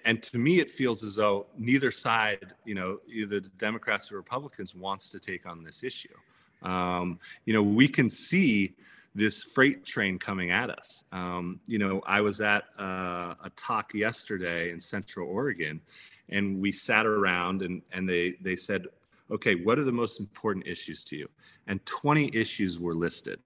[0.05, 4.17] and, to me, it feels as though neither side, you know, either the Democrats or
[4.17, 6.15] Republicans, wants to take on this issue.
[6.63, 8.75] Um, you know, we can see
[9.15, 11.05] this freight train coming at us.
[11.13, 15.81] Um, you know, I was at uh, a talk yesterday in Central Oregon,
[16.29, 18.87] and we sat around and and they they said,
[19.31, 21.29] okay, what are the most important issues to you?
[21.67, 23.41] And 20 issues were listed.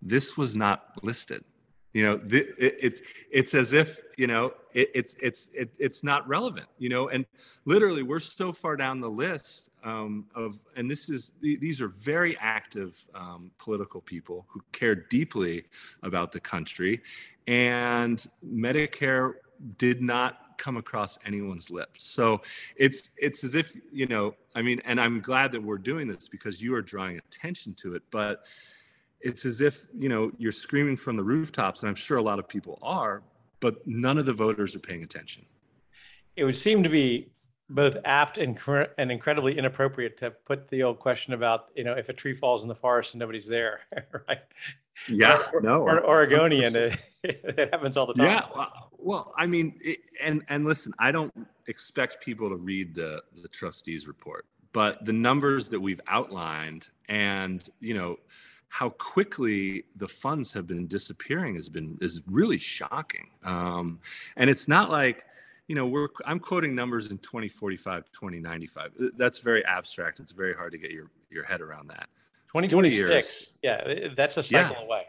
[0.00, 1.44] This was not listed
[1.92, 6.26] you know it, it's it's as if you know it, it's it's it, it's not
[6.28, 7.24] relevant you know and
[7.64, 12.36] literally we're so far down the list um, of and this is these are very
[12.40, 15.64] active um, political people who care deeply
[16.02, 17.00] about the country
[17.46, 19.34] and medicare
[19.78, 22.04] did not come across anyone's lips.
[22.04, 22.42] So
[22.76, 26.28] it's it's as if you know i mean and i'm glad that we're doing this
[26.28, 28.42] because you are drawing attention to it but
[29.20, 32.38] it's as if you know you're screaming from the rooftops and i'm sure a lot
[32.38, 33.22] of people are
[33.60, 35.44] but none of the voters are paying attention.
[36.36, 37.30] It would seem to be
[37.70, 38.58] both apt and,
[38.96, 42.62] and incredibly inappropriate to put the old question about you know if a tree falls
[42.62, 43.80] in the forest and nobody's there
[44.28, 44.40] right?
[45.06, 48.24] Yeah or, no or, oregonian it, it, happens all the time.
[48.24, 48.66] Yeah
[48.98, 51.32] well, i mean it, and and listen i don't
[51.66, 57.68] expect people to read the the trustees report but the numbers that we've outlined and
[57.80, 58.16] you know
[58.68, 63.28] how quickly the funds have been disappearing has been is really shocking.
[63.44, 64.00] Um,
[64.36, 65.24] and it's not like,
[65.66, 68.92] you know, we're I'm quoting numbers in 2045, 2095.
[69.16, 70.20] That's very abstract.
[70.20, 72.08] It's very hard to get your your head around that.
[72.48, 73.54] 2026.
[73.62, 74.84] Yeah, that's a cycle yeah.
[74.84, 75.02] away.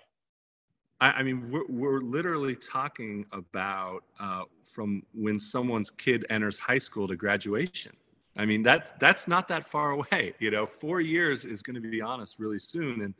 [1.01, 6.77] I, I, mean, we're, we're literally talking about uh, from when someone's kid enters high
[6.77, 7.93] school to graduation.
[8.37, 10.33] I mean, that's that's not that far away.
[10.39, 13.13] You know, four years is going to be honest really soon, and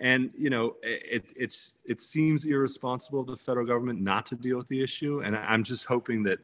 [0.00, 4.56] and you know, it it's it seems irresponsible of the federal government not to deal
[4.56, 6.38] with the issue, and I'm just hoping that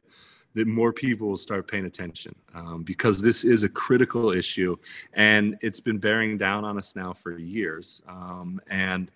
[0.54, 4.76] that more people will start paying attention um, because this is a critical issue,
[5.14, 9.10] and it's been bearing down on us now for years, um, and.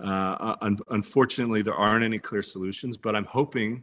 [0.00, 3.82] Uh, un- unfortunately, there aren't any clear solutions, but I'm hoping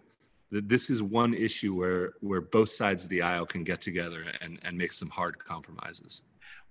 [0.62, 4.60] this is one issue where where both sides of the aisle can get together and,
[4.64, 6.24] and make some hard compromises.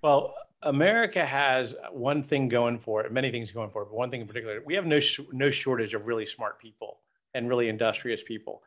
[0.03, 4.11] Well, America has one thing going for it, many things going for it, but one
[4.11, 7.01] thing in particular, we have no sh- no shortage of really smart people
[7.35, 8.63] and really industrious people.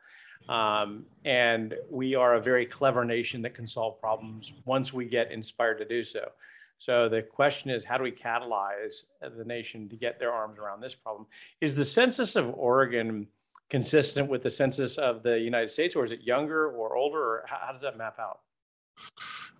[0.48, 5.32] Um, and we are a very clever nation that can solve problems once we get
[5.32, 6.30] inspired to do so.
[6.78, 10.80] So the question is, how do we catalyze the nation to get their arms around
[10.80, 11.26] this problem?
[11.60, 13.26] Is the census of Oregon
[13.70, 17.44] consistent with the census of the United States, or is it younger or older, or
[17.46, 18.40] how, how does that map out?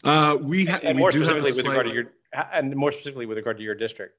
[0.05, 2.05] Uh, we, ha- and we more specifically with regard to your
[2.53, 4.19] and more specifically with regard to your district.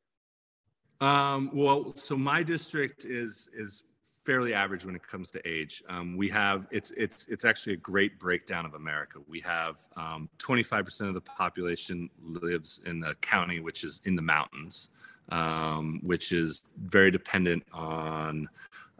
[1.02, 3.84] Um, well, so my district is is
[4.26, 5.82] fairly average when it comes to age.
[5.88, 9.20] Um, we have it's it's it's actually a great breakdown of America.
[9.28, 14.22] We have 25% um, of the population lives in the county, which is in the
[14.22, 14.90] mountains,
[15.30, 18.50] um, which is very dependent on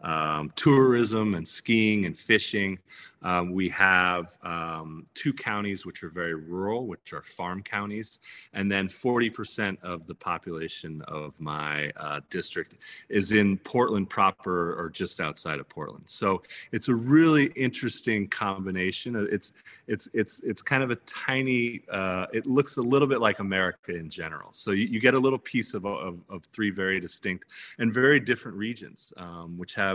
[0.02, 2.78] um, tourism and skiing and fishing.
[3.22, 8.18] Um, we have um, two counties which are very rural, which are farm counties,
[8.54, 12.76] and then 40% of the population of my uh, district
[13.10, 16.04] is in Portland proper or just outside of Portland.
[16.06, 16.40] So
[16.72, 19.28] it's a really interesting combination.
[19.30, 19.52] It's
[19.86, 21.82] it's it's it's kind of a tiny.
[21.92, 24.48] Uh, it looks a little bit like America in general.
[24.52, 27.46] So you, you get a little piece of, of of, of three very distinct
[27.78, 29.89] and very different regions, um, which have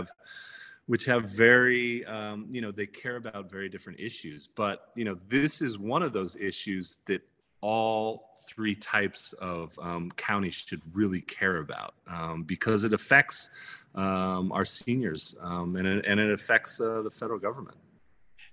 [0.86, 4.48] which have very um, you know they care about very different issues.
[4.48, 7.22] But you know this is one of those issues that
[7.60, 13.50] all three types of um, counties should really care about um, because it affects
[13.94, 17.76] um, our seniors um, and, it, and it affects uh, the federal government.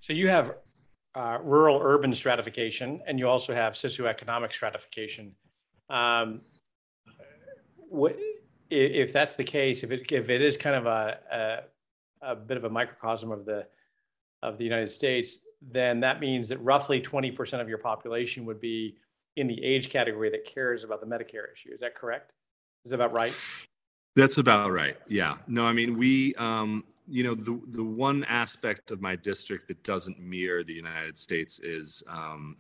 [0.02, 0.56] So you have
[1.16, 5.36] uh, rural urban stratification and you also have socioeconomic stratification.
[5.90, 6.42] Um,
[7.90, 8.18] what,
[8.74, 12.58] if that's the case if it, if it is kind of a, a a bit
[12.58, 13.68] of a microcosm of the
[14.42, 18.98] of the United States, then that means that roughly 20% of your population would be
[19.38, 21.74] in the age category that cares about the Medicare issue.
[21.74, 22.34] Is that correct?
[22.84, 23.34] Is that about right?
[24.16, 24.98] That's about right.
[25.08, 25.38] Yeah.
[25.48, 29.84] No, I mean, we, um, you know, the, the one aspect of my district that
[29.84, 32.58] doesn't mirror the United States is um,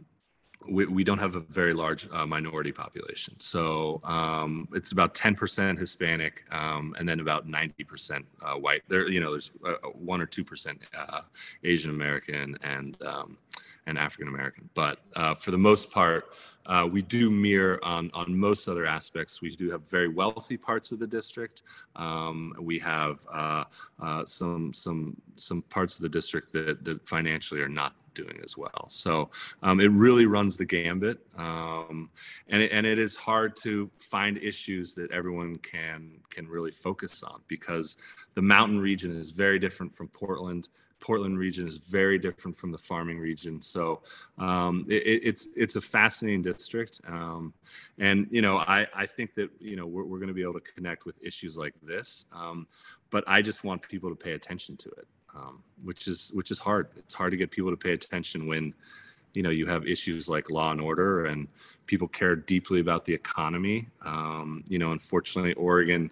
[0.69, 3.39] we, we don't have a very large uh, minority population.
[3.39, 8.83] So um, it's about 10% Hispanic um, and then about 90% uh, white.
[8.87, 11.21] There, you know, there's uh, one or 2% uh,
[11.63, 13.37] Asian American and, um,
[13.85, 14.69] and African American.
[14.73, 16.25] But uh, for the most part,
[16.65, 19.41] uh, we do mirror on, on most other aspects.
[19.41, 21.63] We do have very wealthy parts of the district.
[21.97, 23.25] Um, we have
[24.25, 28.85] some, some, some parts of the district that, that financially are not doing as well.
[28.87, 29.29] So
[29.61, 32.09] um, it really runs the gambit, um,
[32.47, 37.23] and it, and it is hard to find issues that everyone can can really focus
[37.23, 37.97] on because
[38.35, 40.69] the mountain region is very different from Portland.
[40.99, 43.61] Portland region is very different from the farming region.
[43.61, 44.03] So
[44.37, 47.53] um, it, it's it's a fascinating district, um,
[47.99, 50.53] and you know I, I think that you know we're, we're going to be able
[50.53, 52.67] to connect with issues like this, um,
[53.09, 56.59] but I just want people to pay attention to it um, which is which is
[56.59, 56.89] hard.
[56.95, 58.73] It's hard to get people to pay attention when
[59.33, 61.47] you know you have issues like law and order and
[61.87, 63.87] people care deeply about the economy.
[64.03, 66.11] Um, you know, unfortunately, Oregon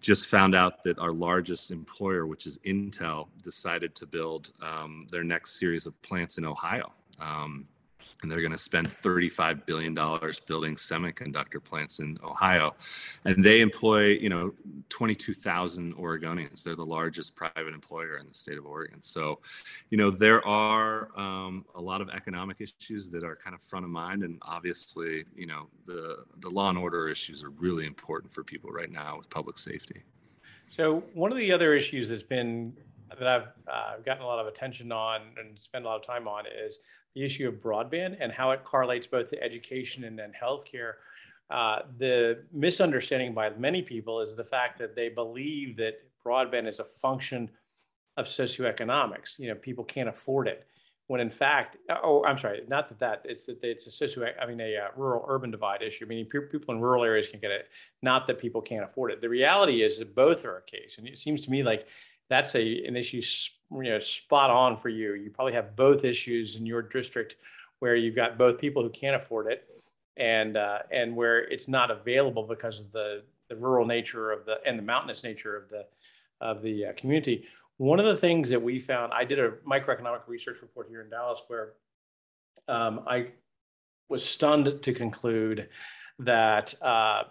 [0.00, 5.24] just found out that our largest employer, which is Intel, decided to build um, their
[5.24, 6.92] next series of plants in Ohio.
[7.20, 7.66] Um,
[8.22, 12.74] and they're going to spend $35 billion building semiconductor plants in Ohio.
[13.24, 14.54] And they employ, you know,
[14.88, 16.62] 22,000 Oregonians.
[16.62, 19.02] They're the largest private employer in the state of Oregon.
[19.02, 19.40] So,
[19.90, 23.84] you know, there are um, a lot of economic issues that are kind of front
[23.84, 24.22] of mind.
[24.22, 28.70] And obviously, you know, the, the law and order issues are really important for people
[28.70, 30.02] right now with public safety.
[30.68, 32.76] So, one of the other issues that's been
[33.18, 36.26] that I've uh, gotten a lot of attention on and spend a lot of time
[36.26, 36.78] on is
[37.14, 40.94] the issue of broadband and how it correlates both to education and then healthcare.
[41.48, 45.94] Uh, the misunderstanding by many people is the fact that they believe that
[46.24, 47.48] broadband is a function
[48.16, 49.38] of socioeconomics.
[49.38, 50.66] You know, people can't afford it.
[51.08, 54.46] When in fact, oh, I'm sorry, not that that it's that it's a socio, I
[54.46, 56.04] mean, a uh, rural urban divide issue.
[56.04, 57.68] Meaning people in rural areas can get it,
[58.02, 59.20] not that people can't afford it.
[59.20, 61.86] The reality is that both are a case, and it seems to me like
[62.28, 63.22] that's a an issue
[63.70, 65.14] you know spot on for you.
[65.14, 67.36] You probably have both issues in your district
[67.78, 69.64] where you've got both people who can't afford it
[70.16, 74.56] and uh, and where it's not available because of the the rural nature of the
[74.66, 75.86] and the mountainous nature of the
[76.40, 77.44] of the uh, community.
[77.78, 81.10] One of the things that we found, I did a microeconomic research report here in
[81.10, 81.74] Dallas where
[82.68, 83.28] um, I
[84.08, 85.68] was stunned to conclude
[86.18, 87.24] that uh,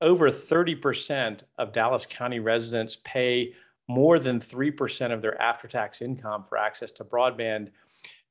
[0.00, 3.54] over 30% of Dallas County residents pay
[3.90, 7.70] more than 3% of their after tax income for access to broadband,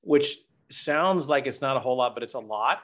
[0.01, 0.37] which
[0.71, 2.83] sounds like it's not a whole lot, but it's a lot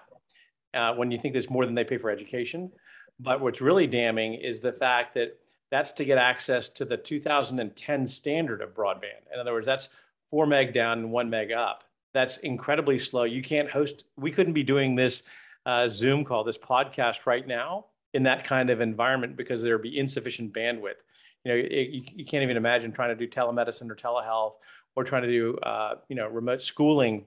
[0.73, 2.69] uh, when you think there's more than they pay for education.
[3.17, 5.39] But what's really damning is the fact that
[5.71, 9.23] that's to get access to the 2010 standard of broadband.
[9.33, 9.87] In other words, that's
[10.29, 11.85] four meg down and one meg up.
[12.13, 13.23] That's incredibly slow.
[13.23, 15.23] You can't host, we couldn't be doing this
[15.65, 19.81] uh, Zoom call, this podcast right now in that kind of environment because there would
[19.81, 21.01] be insufficient bandwidth
[21.45, 24.53] you know, it, you, you, can't even imagine trying to do telemedicine or telehealth
[24.95, 27.25] or trying to do, uh, you know, remote schooling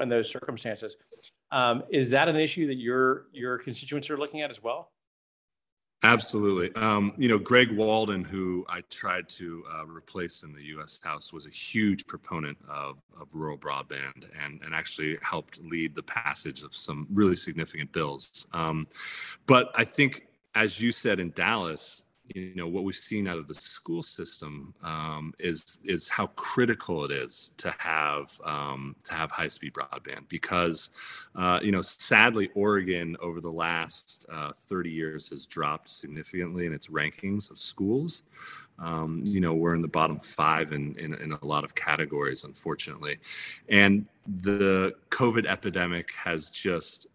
[0.00, 0.96] in those circumstances.
[1.50, 4.90] Um, is that an issue that your your constituents are looking at as well?
[6.02, 6.70] Absolutely.
[6.74, 11.00] Um, you know, Greg Walden, who I tried to uh, replace in the U.S.
[11.02, 16.02] House, was a huge proponent of, of rural broadband and, and actually helped lead the
[16.02, 18.46] passage of some really significant bills.
[18.52, 18.86] Um,
[19.46, 23.48] but I think, as you said in Dallas, you know what we've seen out of
[23.48, 29.30] the school system um, is is how critical it is to have um, to have
[29.30, 30.90] high speed broadband because
[31.36, 36.72] uh, you know sadly Oregon over the last uh, 30 years has dropped significantly in
[36.72, 38.22] its rankings of schools.
[38.78, 42.44] Um, you know we're in the bottom five in, in in a lot of categories
[42.44, 43.18] unfortunately,
[43.68, 47.06] and the COVID epidemic has just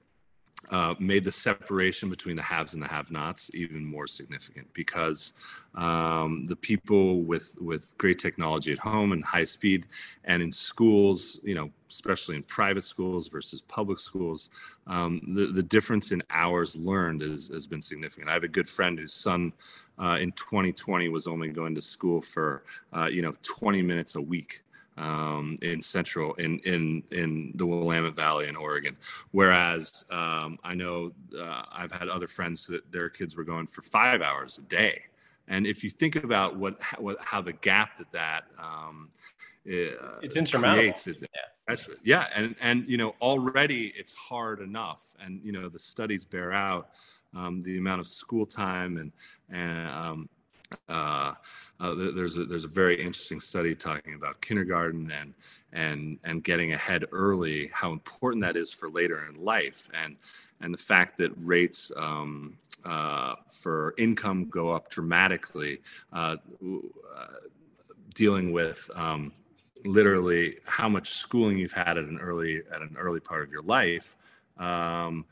[0.71, 5.33] uh, made the separation between the haves and the have-nots even more significant because
[5.75, 9.87] um, the people with with great technology at home and high speed
[10.25, 14.49] and in schools, you know, especially in private schools versus public schools,
[14.87, 18.29] um, the the difference in hours learned is, has been significant.
[18.29, 19.53] I have a good friend whose son
[19.99, 22.63] uh, in 2020 was only going to school for
[22.95, 24.61] uh, you know 20 minutes a week
[24.99, 28.97] um, in central in in in the Willamette Valley in Oregon.
[29.31, 33.81] Whereas um, I know uh, I've had other friends that their kids were going for
[33.81, 35.03] five hours a day.
[35.47, 39.09] And if you think about what, what how the gap that that um,
[39.67, 40.83] uh, it's insurmountable.
[40.83, 41.17] Creates, it,
[41.67, 41.75] yeah.
[42.03, 46.51] yeah, and and you know already it's hard enough, and you know the studies bear
[46.51, 46.89] out
[47.35, 49.11] um, the amount of school time and
[49.49, 50.29] and um,
[50.87, 51.33] uh,
[51.79, 55.33] uh, there's a there's a very interesting study talking about kindergarten and
[55.71, 60.17] and and getting ahead early, how important that is for later in life, and
[60.61, 65.79] and the fact that rates um, uh, for income go up dramatically,
[66.13, 66.35] uh,
[67.15, 67.27] uh,
[68.13, 69.31] dealing with um,
[69.85, 73.63] literally how much schooling you've had at an early at an early part of your
[73.63, 74.15] life.
[74.57, 75.25] Um,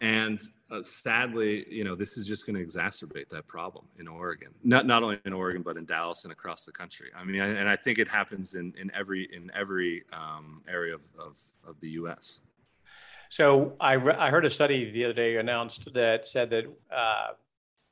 [0.00, 0.40] and
[0.70, 4.48] uh, sadly, you know, this is just going to exacerbate that problem in Oregon.
[4.62, 7.10] Not not only in Oregon, but in Dallas and across the country.
[7.16, 11.02] I mean, and I think it happens in in every in every um, area of,
[11.18, 11.36] of,
[11.66, 12.40] of the U.S.
[13.28, 17.32] So I re- I heard a study the other day announced that said that uh,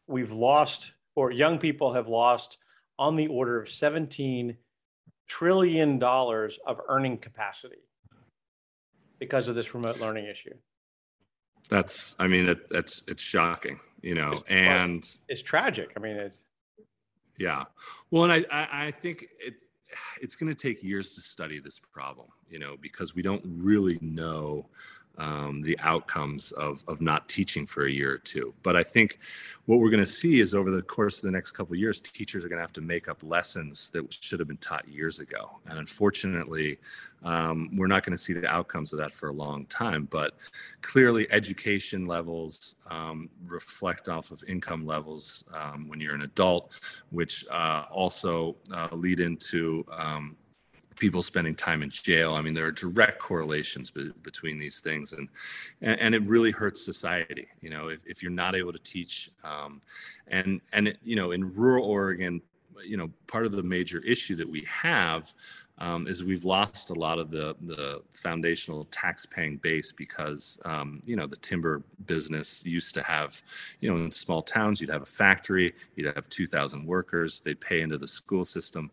[0.07, 2.59] we've lost or young people have lost
[2.99, 4.57] on the order of 17
[5.29, 7.83] trillion dollars of earning capacity
[9.19, 10.55] because of this remote learning issue.
[11.69, 15.93] That's, I mean, it, it's it's shocking, you know, it's, and it's tragic.
[15.97, 16.43] I mean, it's
[17.39, 17.65] yeah.
[18.11, 19.55] Well, and I I, I think it
[20.21, 23.99] it's going to take years to study this problem, you know, because we don't really
[24.01, 24.67] know
[25.19, 28.55] um, the outcomes of, of not teaching for a year or two.
[28.63, 29.19] But I think
[29.67, 32.01] what we're going to see is over the course of the next couple of years,
[32.01, 35.19] teachers are going to have to make up lessons that should have been taught years
[35.21, 35.59] ago.
[35.67, 36.79] And unfortunately,
[37.23, 40.09] um, we're not going to see the outcomes of that for a long time.
[40.11, 40.37] But
[40.81, 47.45] clearly, education levels um, reflect off of income levels um, when you're an adult, which
[47.51, 50.37] uh, also uh, lead into um,
[50.97, 52.35] people spending time in jail.
[52.35, 55.29] I mean, there are direct correlations be- between these things, and,
[55.81, 57.49] and, and it really hurts society.
[57.61, 59.81] You know, if, if you're not able to teach, um,
[60.29, 62.41] and and it, you know, in rural Oregon,
[62.85, 65.33] you know, part of the major issue that we have
[65.79, 71.17] um, is we've lost a lot of the the foundational tax-paying base because um, you
[71.17, 73.43] know the timber business used to have,
[73.81, 77.81] you know, in small towns you'd have a factory, you'd have 2,000 workers, they'd pay
[77.81, 78.91] into the school system,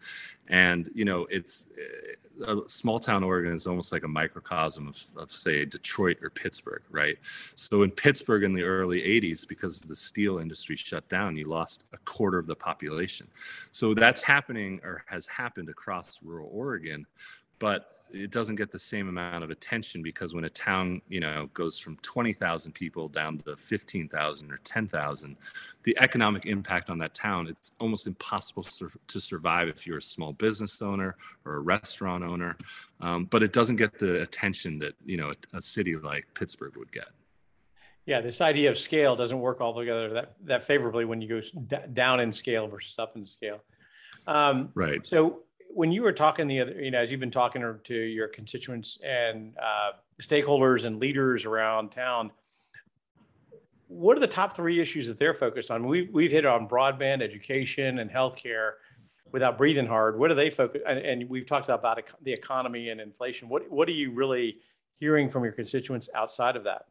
[0.49, 5.03] and you know it's eh, a small town Oregon is almost like a microcosm of,
[5.17, 7.17] of, say Detroit or Pittsburgh, right?
[7.55, 11.85] So in Pittsburgh in the early 80s, because the steel industry shut down, you lost
[11.93, 13.27] a quarter of the population.
[13.71, 17.05] So that's happening or has happened across rural Oregon,
[17.59, 21.49] but it doesn't get the same amount of attention because when a town you know
[21.53, 25.37] goes from 20,000 people down to 15,000 or 10,000
[25.83, 30.33] the economic impact on that town it's almost impossible to survive if you're a small
[30.33, 32.57] business owner or a restaurant owner
[33.01, 36.77] um, but it doesn't get the attention that you know a, a city like Pittsburgh
[36.77, 37.09] would get
[38.05, 41.85] yeah, this idea of scale doesn't work altogether that, that favorably when you go d-
[41.93, 43.59] down in scale versus up in scale.
[44.25, 45.05] Um, right.
[45.05, 48.27] So when you were talking the other, you know, as you've been talking to your
[48.27, 49.91] constituents and uh,
[50.21, 52.31] stakeholders and leaders around town,
[53.87, 55.85] what are the top three issues that they're focused on?
[55.85, 58.73] We've we've hit on broadband, education, and healthcare.
[59.31, 60.81] Without breathing hard, what are they focus?
[60.87, 63.47] And, and we've talked about the economy and inflation.
[63.47, 64.57] What what are you really
[64.95, 66.85] hearing from your constituents outside of that?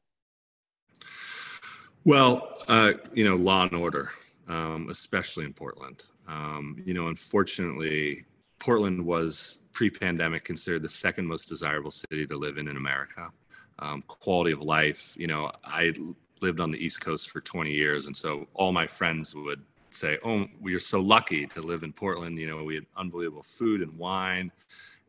[2.05, 4.12] Well, uh, you know, law and order,
[4.47, 6.05] um, especially in Portland.
[6.29, 8.24] Um, you know, unfortunately,
[8.59, 13.30] Portland was pre-pandemic considered the second most desirable city to live in in America.
[13.78, 15.94] Um, quality of life, you know, I
[16.40, 20.18] lived on the East Coast for 20 years, and so all my friends would say,
[20.24, 23.80] "Oh, we are so lucky to live in Portland." You know, we had unbelievable food
[23.80, 24.50] and wine,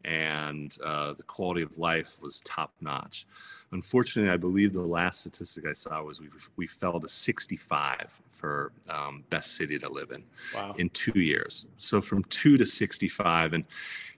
[0.06, 3.26] and uh, the quality of life was top notch.
[3.72, 8.72] Unfortunately, I believe the last statistic I saw was we, we fell to 65 for
[8.90, 10.24] um, best city to live in
[10.56, 10.76] wow.
[10.78, 11.68] in two years.
[11.78, 13.66] So from two to 65, and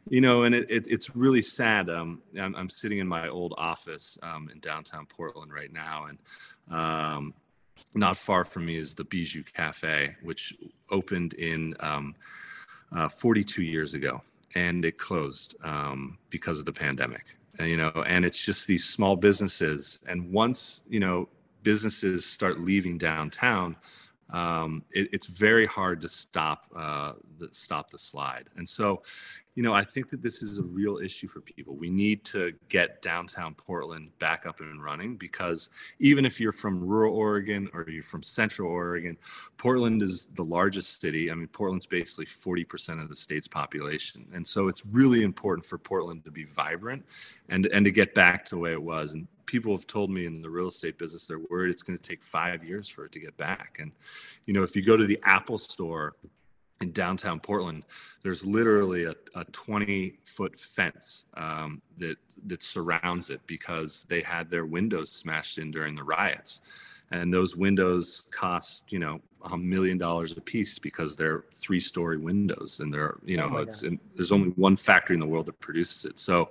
[0.09, 1.89] you know, and it, it, it's really sad.
[1.89, 6.17] Um, I'm, I'm, sitting in my old office um, in downtown Portland right now, and
[6.75, 7.33] um,
[7.93, 10.55] not far from me is the Bijou Cafe, which
[10.89, 12.15] opened in um,
[12.95, 14.21] uh, 42 years ago
[14.55, 17.37] and it closed um, because of the pandemic.
[17.59, 19.99] And, you know, and it's just these small businesses.
[20.07, 21.27] And once you know
[21.63, 23.75] businesses start leaving downtown,
[24.31, 28.45] um, it, it's very hard to stop uh, the, stop the slide.
[28.55, 29.03] And so,
[29.55, 31.75] you know, I think that this is a real issue for people.
[31.75, 36.79] We need to get downtown Portland back up and running because even if you're from
[36.79, 39.17] rural Oregon or you're from central Oregon,
[39.57, 41.29] Portland is the largest city.
[41.29, 44.25] I mean, Portland's basically 40% of the state's population.
[44.33, 47.05] And so it's really important for Portland to be vibrant
[47.49, 49.15] and, and to get back to the way it was.
[49.15, 52.09] And people have told me in the real estate business, they're worried it's going to
[52.09, 53.79] take five years for it to get back.
[53.81, 53.91] And,
[54.45, 56.15] you know, if you go to the Apple store,
[56.81, 57.83] in downtown Portland,
[58.23, 62.17] there's literally a, a 20 foot fence um, that
[62.47, 66.61] that surrounds it because they had their windows smashed in during the riots,
[67.11, 69.21] and those windows cost you know
[69.51, 73.57] a million dollars a piece because they're three story windows and they're you know oh
[73.57, 76.19] it's in, there's only one factory in the world that produces it.
[76.19, 76.49] So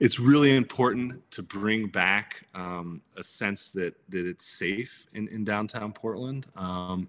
[0.00, 5.44] it's really important to bring back um, a sense that that it's safe in, in
[5.44, 6.46] downtown portland.
[6.56, 7.08] Um,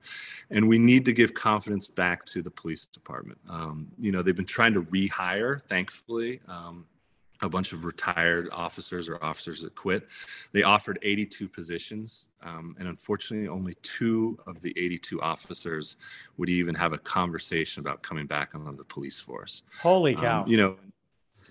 [0.50, 3.40] and we need to give confidence back to the police department.
[3.50, 6.86] Um, you know they've been trying to rehire thankfully um,
[7.42, 10.08] a bunch of retired officers or officers that quit.
[10.52, 15.98] They offered 82 positions, um, and unfortunately, only two of the 82 officers
[16.38, 19.64] would even have a conversation about coming back on the police force.
[19.82, 20.42] Holy um, cow!
[20.44, 20.76] Um, you know,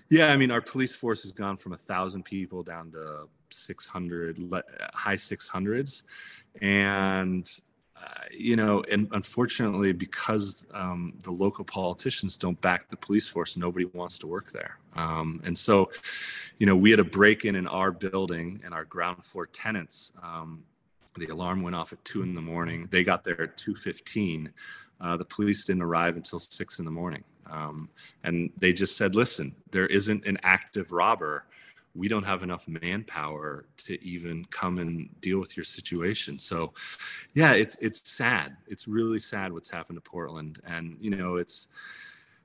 [0.09, 4.39] yeah, I mean, our police force has gone from a thousand people down to 600,
[4.93, 6.03] high 600s,
[6.61, 7.49] and
[8.31, 13.85] you know, and unfortunately, because um, the local politicians don't back the police force, nobody
[13.85, 14.77] wants to work there.
[14.95, 15.91] Um, and so,
[16.57, 20.13] you know, we had a break in in our building and our ground floor tenants.
[20.23, 20.63] Um,
[21.17, 22.87] the alarm went off at two in the morning.
[22.91, 24.51] They got there at two fifteen.
[25.01, 27.89] Uh, the police didn't arrive until six in the morning, um,
[28.23, 31.45] and they just said, "Listen, there isn't an active robber."
[31.95, 36.39] We don't have enough manpower to even come and deal with your situation.
[36.39, 36.73] So,
[37.33, 38.55] yeah, it's it's sad.
[38.67, 41.67] It's really sad what's happened to Portland, and you know, it's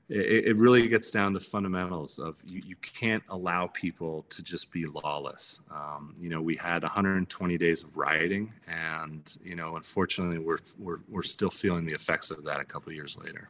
[0.09, 4.71] it, it really gets down to fundamentals of you, you can't allow people to just
[4.71, 5.61] be lawless.
[5.71, 10.99] Um, you know, we had 120 days of rioting, and you know, unfortunately, we're we're
[11.09, 13.49] we're still feeling the effects of that a couple years later.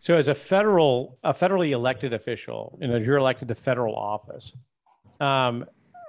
[0.00, 4.52] So, as a federal a federally elected official, you know, you're elected to federal office
[5.20, 5.64] um,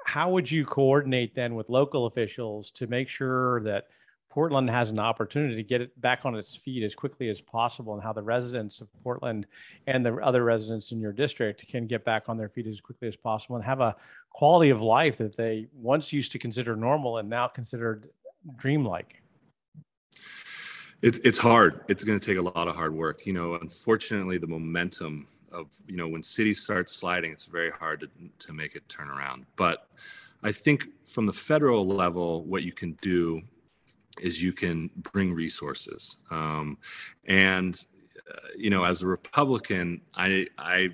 [0.06, 3.88] how would you coordinate then with local officials to make sure that
[4.30, 7.94] Portland has an opportunity to get it back on its feet as quickly as possible,
[7.94, 9.46] and how the residents of Portland
[9.88, 13.10] and the other residents in your district can get back on their feet as quickly
[13.10, 13.96] as possible and have a
[14.30, 18.10] quality of life that they once used to consider normal and now considered
[18.56, 19.22] dreamlike?
[21.02, 21.82] It, it's hard.
[21.90, 23.26] It's going to take a lot of hard work.
[23.26, 28.02] You know, unfortunately, the momentum of you know when cities start sliding it's very hard
[28.02, 28.10] to,
[28.46, 29.46] to make it turn around.
[29.56, 29.88] But
[30.44, 33.42] i think from the federal level what you can do
[34.20, 36.18] is you can bring resources.
[36.30, 36.78] Um,
[37.26, 37.74] and
[38.30, 40.90] uh, you know as a republican i i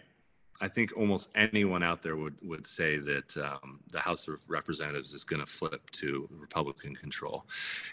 [0.59, 5.13] I think almost anyone out there would would say that um, the House of Representatives
[5.13, 7.45] is going to flip to Republican control,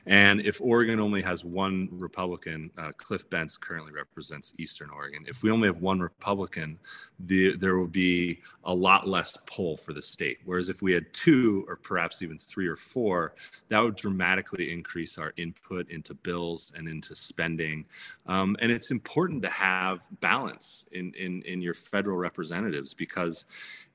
[0.07, 5.25] and if Oregon only has one Republican, uh, Cliff Bentz currently represents Eastern Oregon.
[5.27, 6.79] If we only have one Republican,
[7.21, 10.39] the, there will be a lot less pull for the state.
[10.45, 13.35] Whereas if we had two, or perhaps even three or four,
[13.69, 17.85] that would dramatically increase our input into bills and into spending.
[18.27, 23.44] Um, and it's important to have balance in in in your federal representation representatives because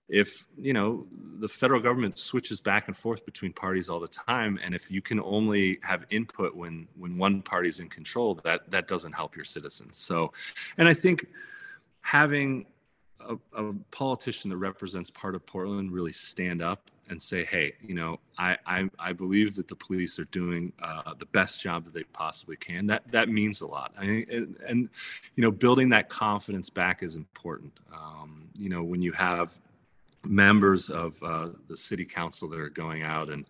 [0.08, 1.06] if you know
[1.40, 5.02] the federal government switches back and forth between parties all the time and if you
[5.02, 9.46] can only have input when when one party's in control that that doesn't help your
[9.46, 9.98] citizens.
[9.98, 10.32] So
[10.78, 11.28] and i think
[12.02, 12.66] having
[13.20, 17.96] a, a politician that represents part of portland really stand up and say, hey, you
[17.96, 21.94] know, I I, I believe that the police are doing uh, the best job that
[21.94, 22.88] they possibly can.
[22.88, 23.94] That that means a lot.
[23.98, 24.90] I and, and
[25.36, 27.80] you know, building that confidence back is important.
[27.94, 29.60] Um, you know, when you have
[30.26, 33.46] members of uh, the city council that are going out and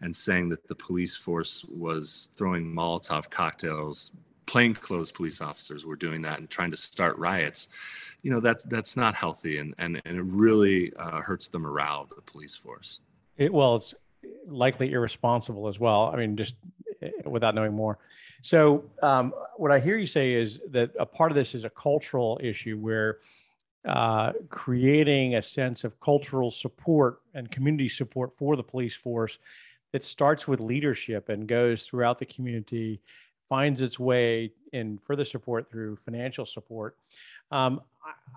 [0.00, 4.12] and saying that the police force was throwing Molotov cocktails
[4.46, 7.68] plainclothes police officers were doing that and trying to start riots,
[8.22, 12.02] you know, that's that's not healthy and and, and it really uh, hurts the morale
[12.02, 13.00] of the police force.
[13.36, 13.94] It, well, it's
[14.46, 16.10] likely irresponsible as well.
[16.12, 16.54] I mean, just
[17.02, 17.98] eh, without knowing more.
[18.42, 21.70] So, um, what I hear you say is that a part of this is a
[21.70, 23.18] cultural issue where
[23.86, 29.38] uh, creating a sense of cultural support and community support for the police force
[29.92, 33.00] that starts with leadership and goes throughout the community
[33.48, 36.96] finds its way in further support through financial support.
[37.50, 37.80] Um,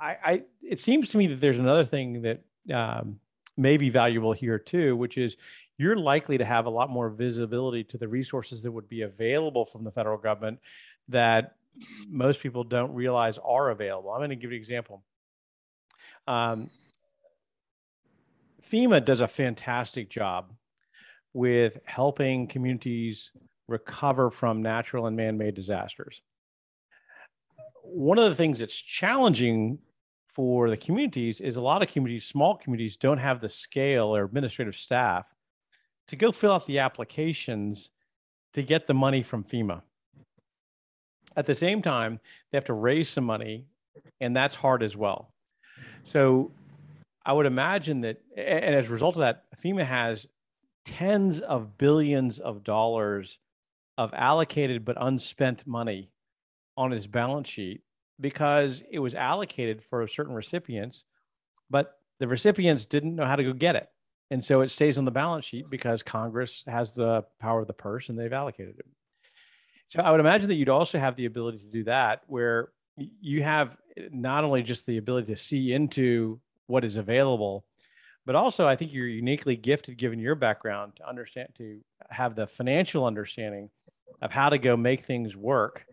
[0.02, 2.42] I, I, it seems to me that there's another thing that
[2.74, 3.20] um,
[3.58, 5.36] may be valuable here too, which is
[5.78, 9.66] you're likely to have a lot more visibility to the resources that would be available
[9.66, 10.60] from the federal government
[11.08, 11.56] that
[12.08, 14.12] most people don't realize are available.
[14.12, 15.04] I'm going to give you an example.
[16.28, 16.70] Um,
[18.70, 20.52] FEMA does a fantastic job
[21.34, 23.32] with helping communities
[23.70, 26.22] recover from natural and man made disasters.
[27.84, 29.80] One of the things that's challenging
[30.28, 34.24] for the communities is a lot of communities, small communities, don't have the scale or
[34.24, 35.26] administrative staff
[36.08, 37.90] to go fill out the applications
[38.54, 39.82] to get the money from FEMA.
[41.36, 42.20] At the same time,
[42.52, 43.66] they have to raise some money,
[44.20, 45.34] and that's hard as well.
[46.06, 46.52] So
[47.26, 50.28] I would imagine that, and as a result of that, FEMA has
[50.86, 53.38] tens of billions of dollars
[54.00, 56.10] of allocated but unspent money
[56.78, 57.82] on his balance sheet
[58.18, 61.04] because it was allocated for certain recipients,
[61.70, 63.90] but the recipients didn't know how to go get it.
[64.32, 67.74] And so it stays on the balance sheet because Congress has the power of the
[67.74, 68.86] purse and they've allocated it.
[69.90, 73.44] So I would imagine that you'd also have the ability to do that where you
[73.44, 73.76] have
[74.14, 77.66] not only just the ability to see into what is available,
[78.26, 81.82] but also I think you're uniquely gifted given your background to understand to
[82.12, 83.72] have the financial understanding
[84.22, 85.86] of how to go make things work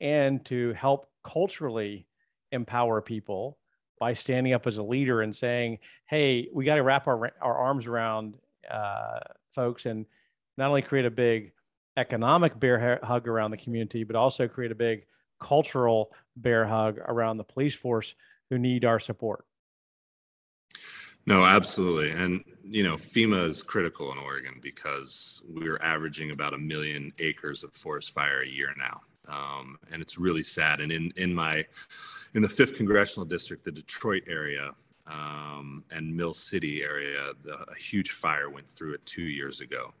[0.00, 2.06] and to help culturally
[2.52, 3.58] empower people
[3.98, 7.54] by standing up as a leader and saying, "Hey, we got to wrap our our
[7.54, 8.34] arms around
[8.68, 9.20] uh,
[9.54, 10.06] folks and
[10.56, 11.52] not only create a big
[11.96, 15.06] economic bear hug around the community, but also create a big
[15.38, 18.14] cultural bear hug around the police force
[18.48, 19.44] who need our support."
[21.26, 22.10] No, absolutely.
[22.10, 27.62] And, you know, FEMA is critical in Oregon because we're averaging about a million acres
[27.62, 29.00] of forest fire a year now.
[29.28, 30.80] Um, and it's really sad.
[30.80, 31.64] And in, in my,
[32.34, 34.72] in the fifth congressional district, the Detroit area
[35.06, 39.92] um, and Mill City area, the, a huge fire went through it two years ago.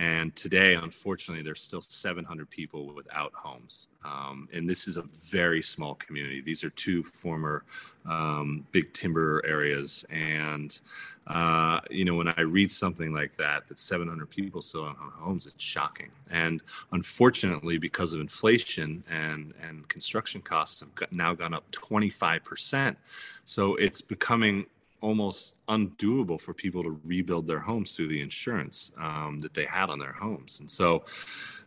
[0.00, 3.88] And today, unfortunately, there's still 700 people without homes.
[4.02, 6.40] Um, and this is a very small community.
[6.40, 7.64] These are two former
[8.08, 10.06] um, big timber areas.
[10.08, 10.80] And,
[11.26, 15.12] uh, you know, when I read something like that, that 700 people still don't have
[15.18, 16.08] homes, it's shocking.
[16.30, 22.96] And unfortunately, because of inflation and, and construction costs have now gone up 25%.
[23.44, 24.64] So it's becoming
[25.00, 29.90] almost undoable for people to rebuild their homes through the insurance um, that they had
[29.90, 30.60] on their homes.
[30.60, 31.04] And so,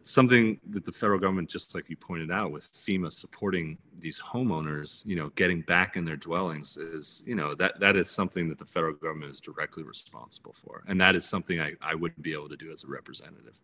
[0.03, 5.05] something that the federal government, just like you pointed out, with FEMA supporting these homeowners,
[5.05, 8.57] you know, getting back in their dwellings is, you know, that that is something that
[8.57, 12.33] the federal government is directly responsible for, and that is something I, I wouldn't be
[12.33, 13.59] able to do as a representative.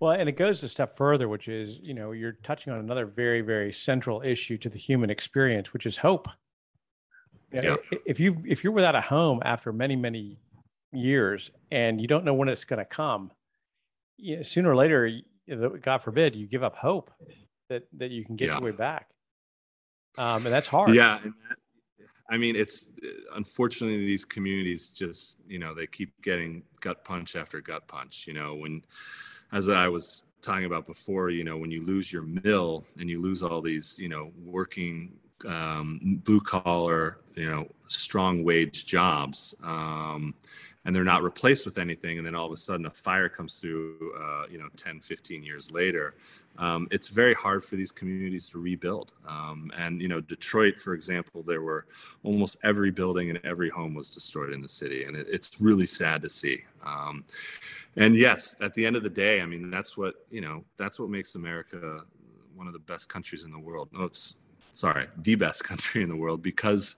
[0.00, 3.06] Well, and it goes a step further, which is, you know, you're touching on another
[3.06, 6.28] very, very central issue to the human experience, which is hope.
[7.52, 7.98] You know, yeah.
[8.06, 10.38] If you if you're without a home after many many
[10.92, 13.30] years and you don't know when it's going to come,
[14.18, 15.10] you know, sooner or later,
[15.82, 17.10] God forbid, you give up hope
[17.68, 18.54] that that you can get yeah.
[18.54, 19.08] your way back.
[20.18, 20.94] Um, and that's hard.
[20.94, 21.18] Yeah.
[21.22, 21.32] That,
[22.30, 22.88] I mean, it's
[23.34, 28.26] unfortunately these communities just you know they keep getting gut punch after gut punch.
[28.26, 28.82] You know, when
[29.52, 33.20] as I was talking about before, you know, when you lose your mill and you
[33.20, 35.12] lose all these, you know, working
[35.46, 40.34] um, blue collar, you know, strong wage jobs, um,
[40.84, 42.18] and they're not replaced with anything.
[42.18, 45.42] And then all of a sudden, a fire comes through, uh, you know, 10, 15
[45.44, 46.14] years later.
[46.58, 49.12] Um, it's very hard for these communities to rebuild.
[49.26, 51.86] Um, and, you know, Detroit, for example, there were
[52.24, 55.04] almost every building and every home was destroyed in the city.
[55.04, 56.64] And it, it's really sad to see.
[56.84, 57.24] Um,
[57.96, 60.98] and yes, at the end of the day, I mean, that's what, you know, that's
[60.98, 62.00] what makes America
[62.54, 63.88] one of the best countries in the world.
[63.92, 64.41] No, it's
[64.72, 66.96] sorry, the best country in the world because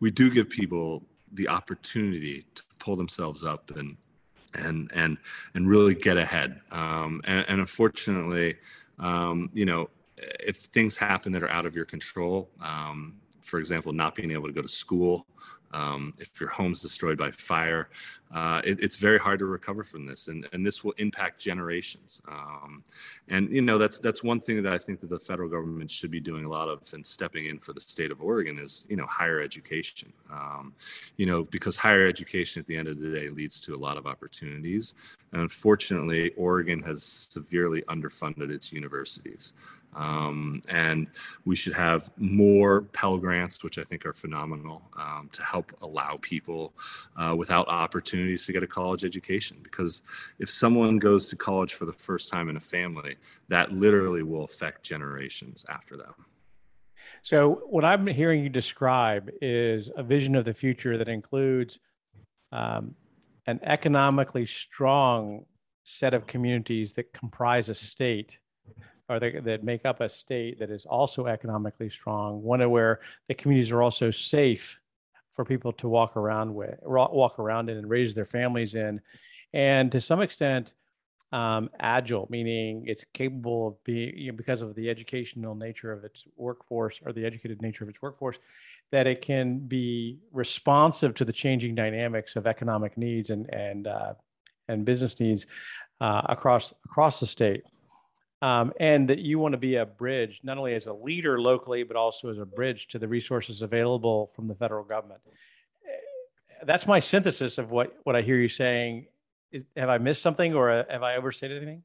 [0.00, 1.02] we do give people
[1.32, 3.96] the opportunity to pull themselves up and
[4.54, 5.16] and and
[5.54, 6.60] and really get ahead.
[6.70, 8.56] Um, and, and, unfortunately,
[8.98, 13.94] um, you know, if things happen that are out of your control, um, for example,
[13.94, 15.26] not being able to go to school,
[15.72, 17.88] um, if your home's destroyed by fire,
[18.32, 22.22] uh, it, it's very hard to recover from this, and, and this will impact generations.
[22.26, 22.82] Um,
[23.28, 26.10] and you know that's that's one thing that I think that the federal government should
[26.10, 28.96] be doing a lot of and stepping in for the state of Oregon is you
[28.96, 30.12] know higher education.
[30.30, 30.72] Um,
[31.16, 33.98] you know because higher education at the end of the day leads to a lot
[33.98, 34.94] of opportunities.
[35.32, 39.54] And unfortunately, Oregon has severely underfunded its universities.
[39.94, 41.06] Um, and
[41.44, 46.18] we should have more Pell Grants, which I think are phenomenal, um, to help allow
[46.20, 46.72] people
[47.16, 47.68] uh, without
[48.22, 49.58] opportunities to get a college education.
[49.62, 50.02] Because
[50.38, 53.16] if someone goes to college for the first time in a family,
[53.48, 56.14] that literally will affect generations after them.
[57.22, 61.78] So, what I'm hearing you describe is a vision of the future that includes
[62.50, 62.94] um,
[63.46, 65.44] an economically strong
[65.84, 68.38] set of communities that comprise a state
[69.08, 73.34] or that, that make up a state that is also economically strong, one where the
[73.34, 74.80] communities are also safe
[75.32, 79.00] for people to walk around with, walk around in and raise their families in,
[79.52, 80.74] and to some extent,
[81.32, 86.04] um, agile, meaning it's capable of being, you know, because of the educational nature of
[86.04, 88.36] its workforce or the educated nature of its workforce,
[88.90, 94.12] that it can be responsive to the changing dynamics of economic needs and and uh,
[94.68, 95.46] and business needs
[96.02, 97.62] uh, across across the state
[98.42, 101.84] um, and that you want to be a bridge, not only as a leader locally,
[101.84, 105.20] but also as a bridge to the resources available from the federal government.
[105.86, 109.06] Eh, that's my synthesis of what, what I hear you saying.
[109.52, 111.84] Is, have I missed something or uh, have I overstated anything?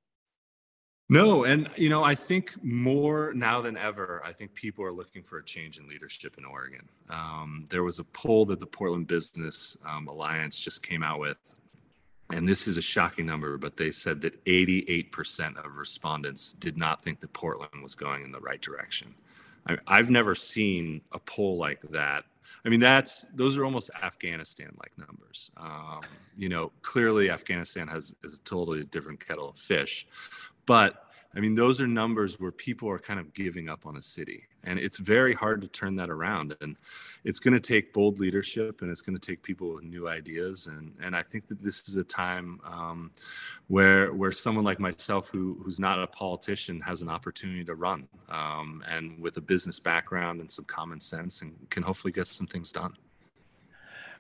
[1.10, 5.24] No, and you know, I think more now than ever, I think people are looking
[5.24, 6.90] for a change in leadership in Oregon.
[7.10, 11.38] Um, there was a poll that the Portland Business um, Alliance just came out with
[12.32, 17.04] and this is a shocking number, but they said that 88% of respondents did not
[17.04, 19.16] think that Portland was going in the right direction.
[19.68, 22.26] I, I've never seen a poll like that.
[22.66, 25.52] I mean, that's those are almost Afghanistan-like numbers.
[25.58, 26.02] Um,
[26.38, 30.08] you know, clearly Afghanistan has is a totally different kettle of fish,
[30.66, 31.07] but
[31.38, 34.48] I mean, those are numbers where people are kind of giving up on a city.
[34.64, 36.56] And it's very hard to turn that around.
[36.62, 36.76] And
[37.24, 40.66] it's going to take bold leadership and it's going to take people with new ideas.
[40.66, 43.12] And, and I think that this is a time um,
[43.68, 48.08] where, where someone like myself, who, who's not a politician, has an opportunity to run
[48.30, 52.48] um, and with a business background and some common sense and can hopefully get some
[52.48, 52.96] things done.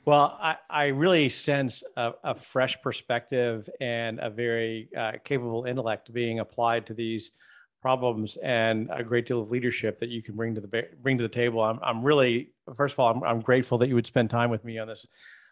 [0.07, 6.13] Well, I, I really sense a, a, fresh perspective and a very uh, capable intellect
[6.13, 7.31] being applied to these
[7.81, 11.23] problems and a great deal of leadership that you can bring to the bring to
[11.23, 11.61] the table.
[11.61, 14.63] I'm, I'm really first of all I'm, I'm grateful that you would spend time with
[14.63, 15.05] me on this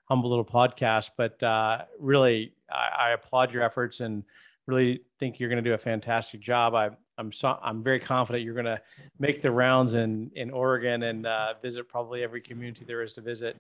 [0.07, 4.23] humble little podcast, but uh, really I, I, applaud your efforts and
[4.67, 6.75] really think you're going to do a fantastic job.
[6.75, 8.81] I, I'm so, I'm very confident you're going to
[9.19, 13.21] make the rounds in in Oregon and uh, visit probably every community there is to
[13.21, 13.59] visit.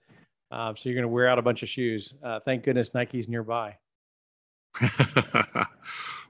[0.51, 2.13] Um, so you're going to wear out a bunch of shoes.
[2.23, 3.77] Uh, thank goodness Nike's nearby.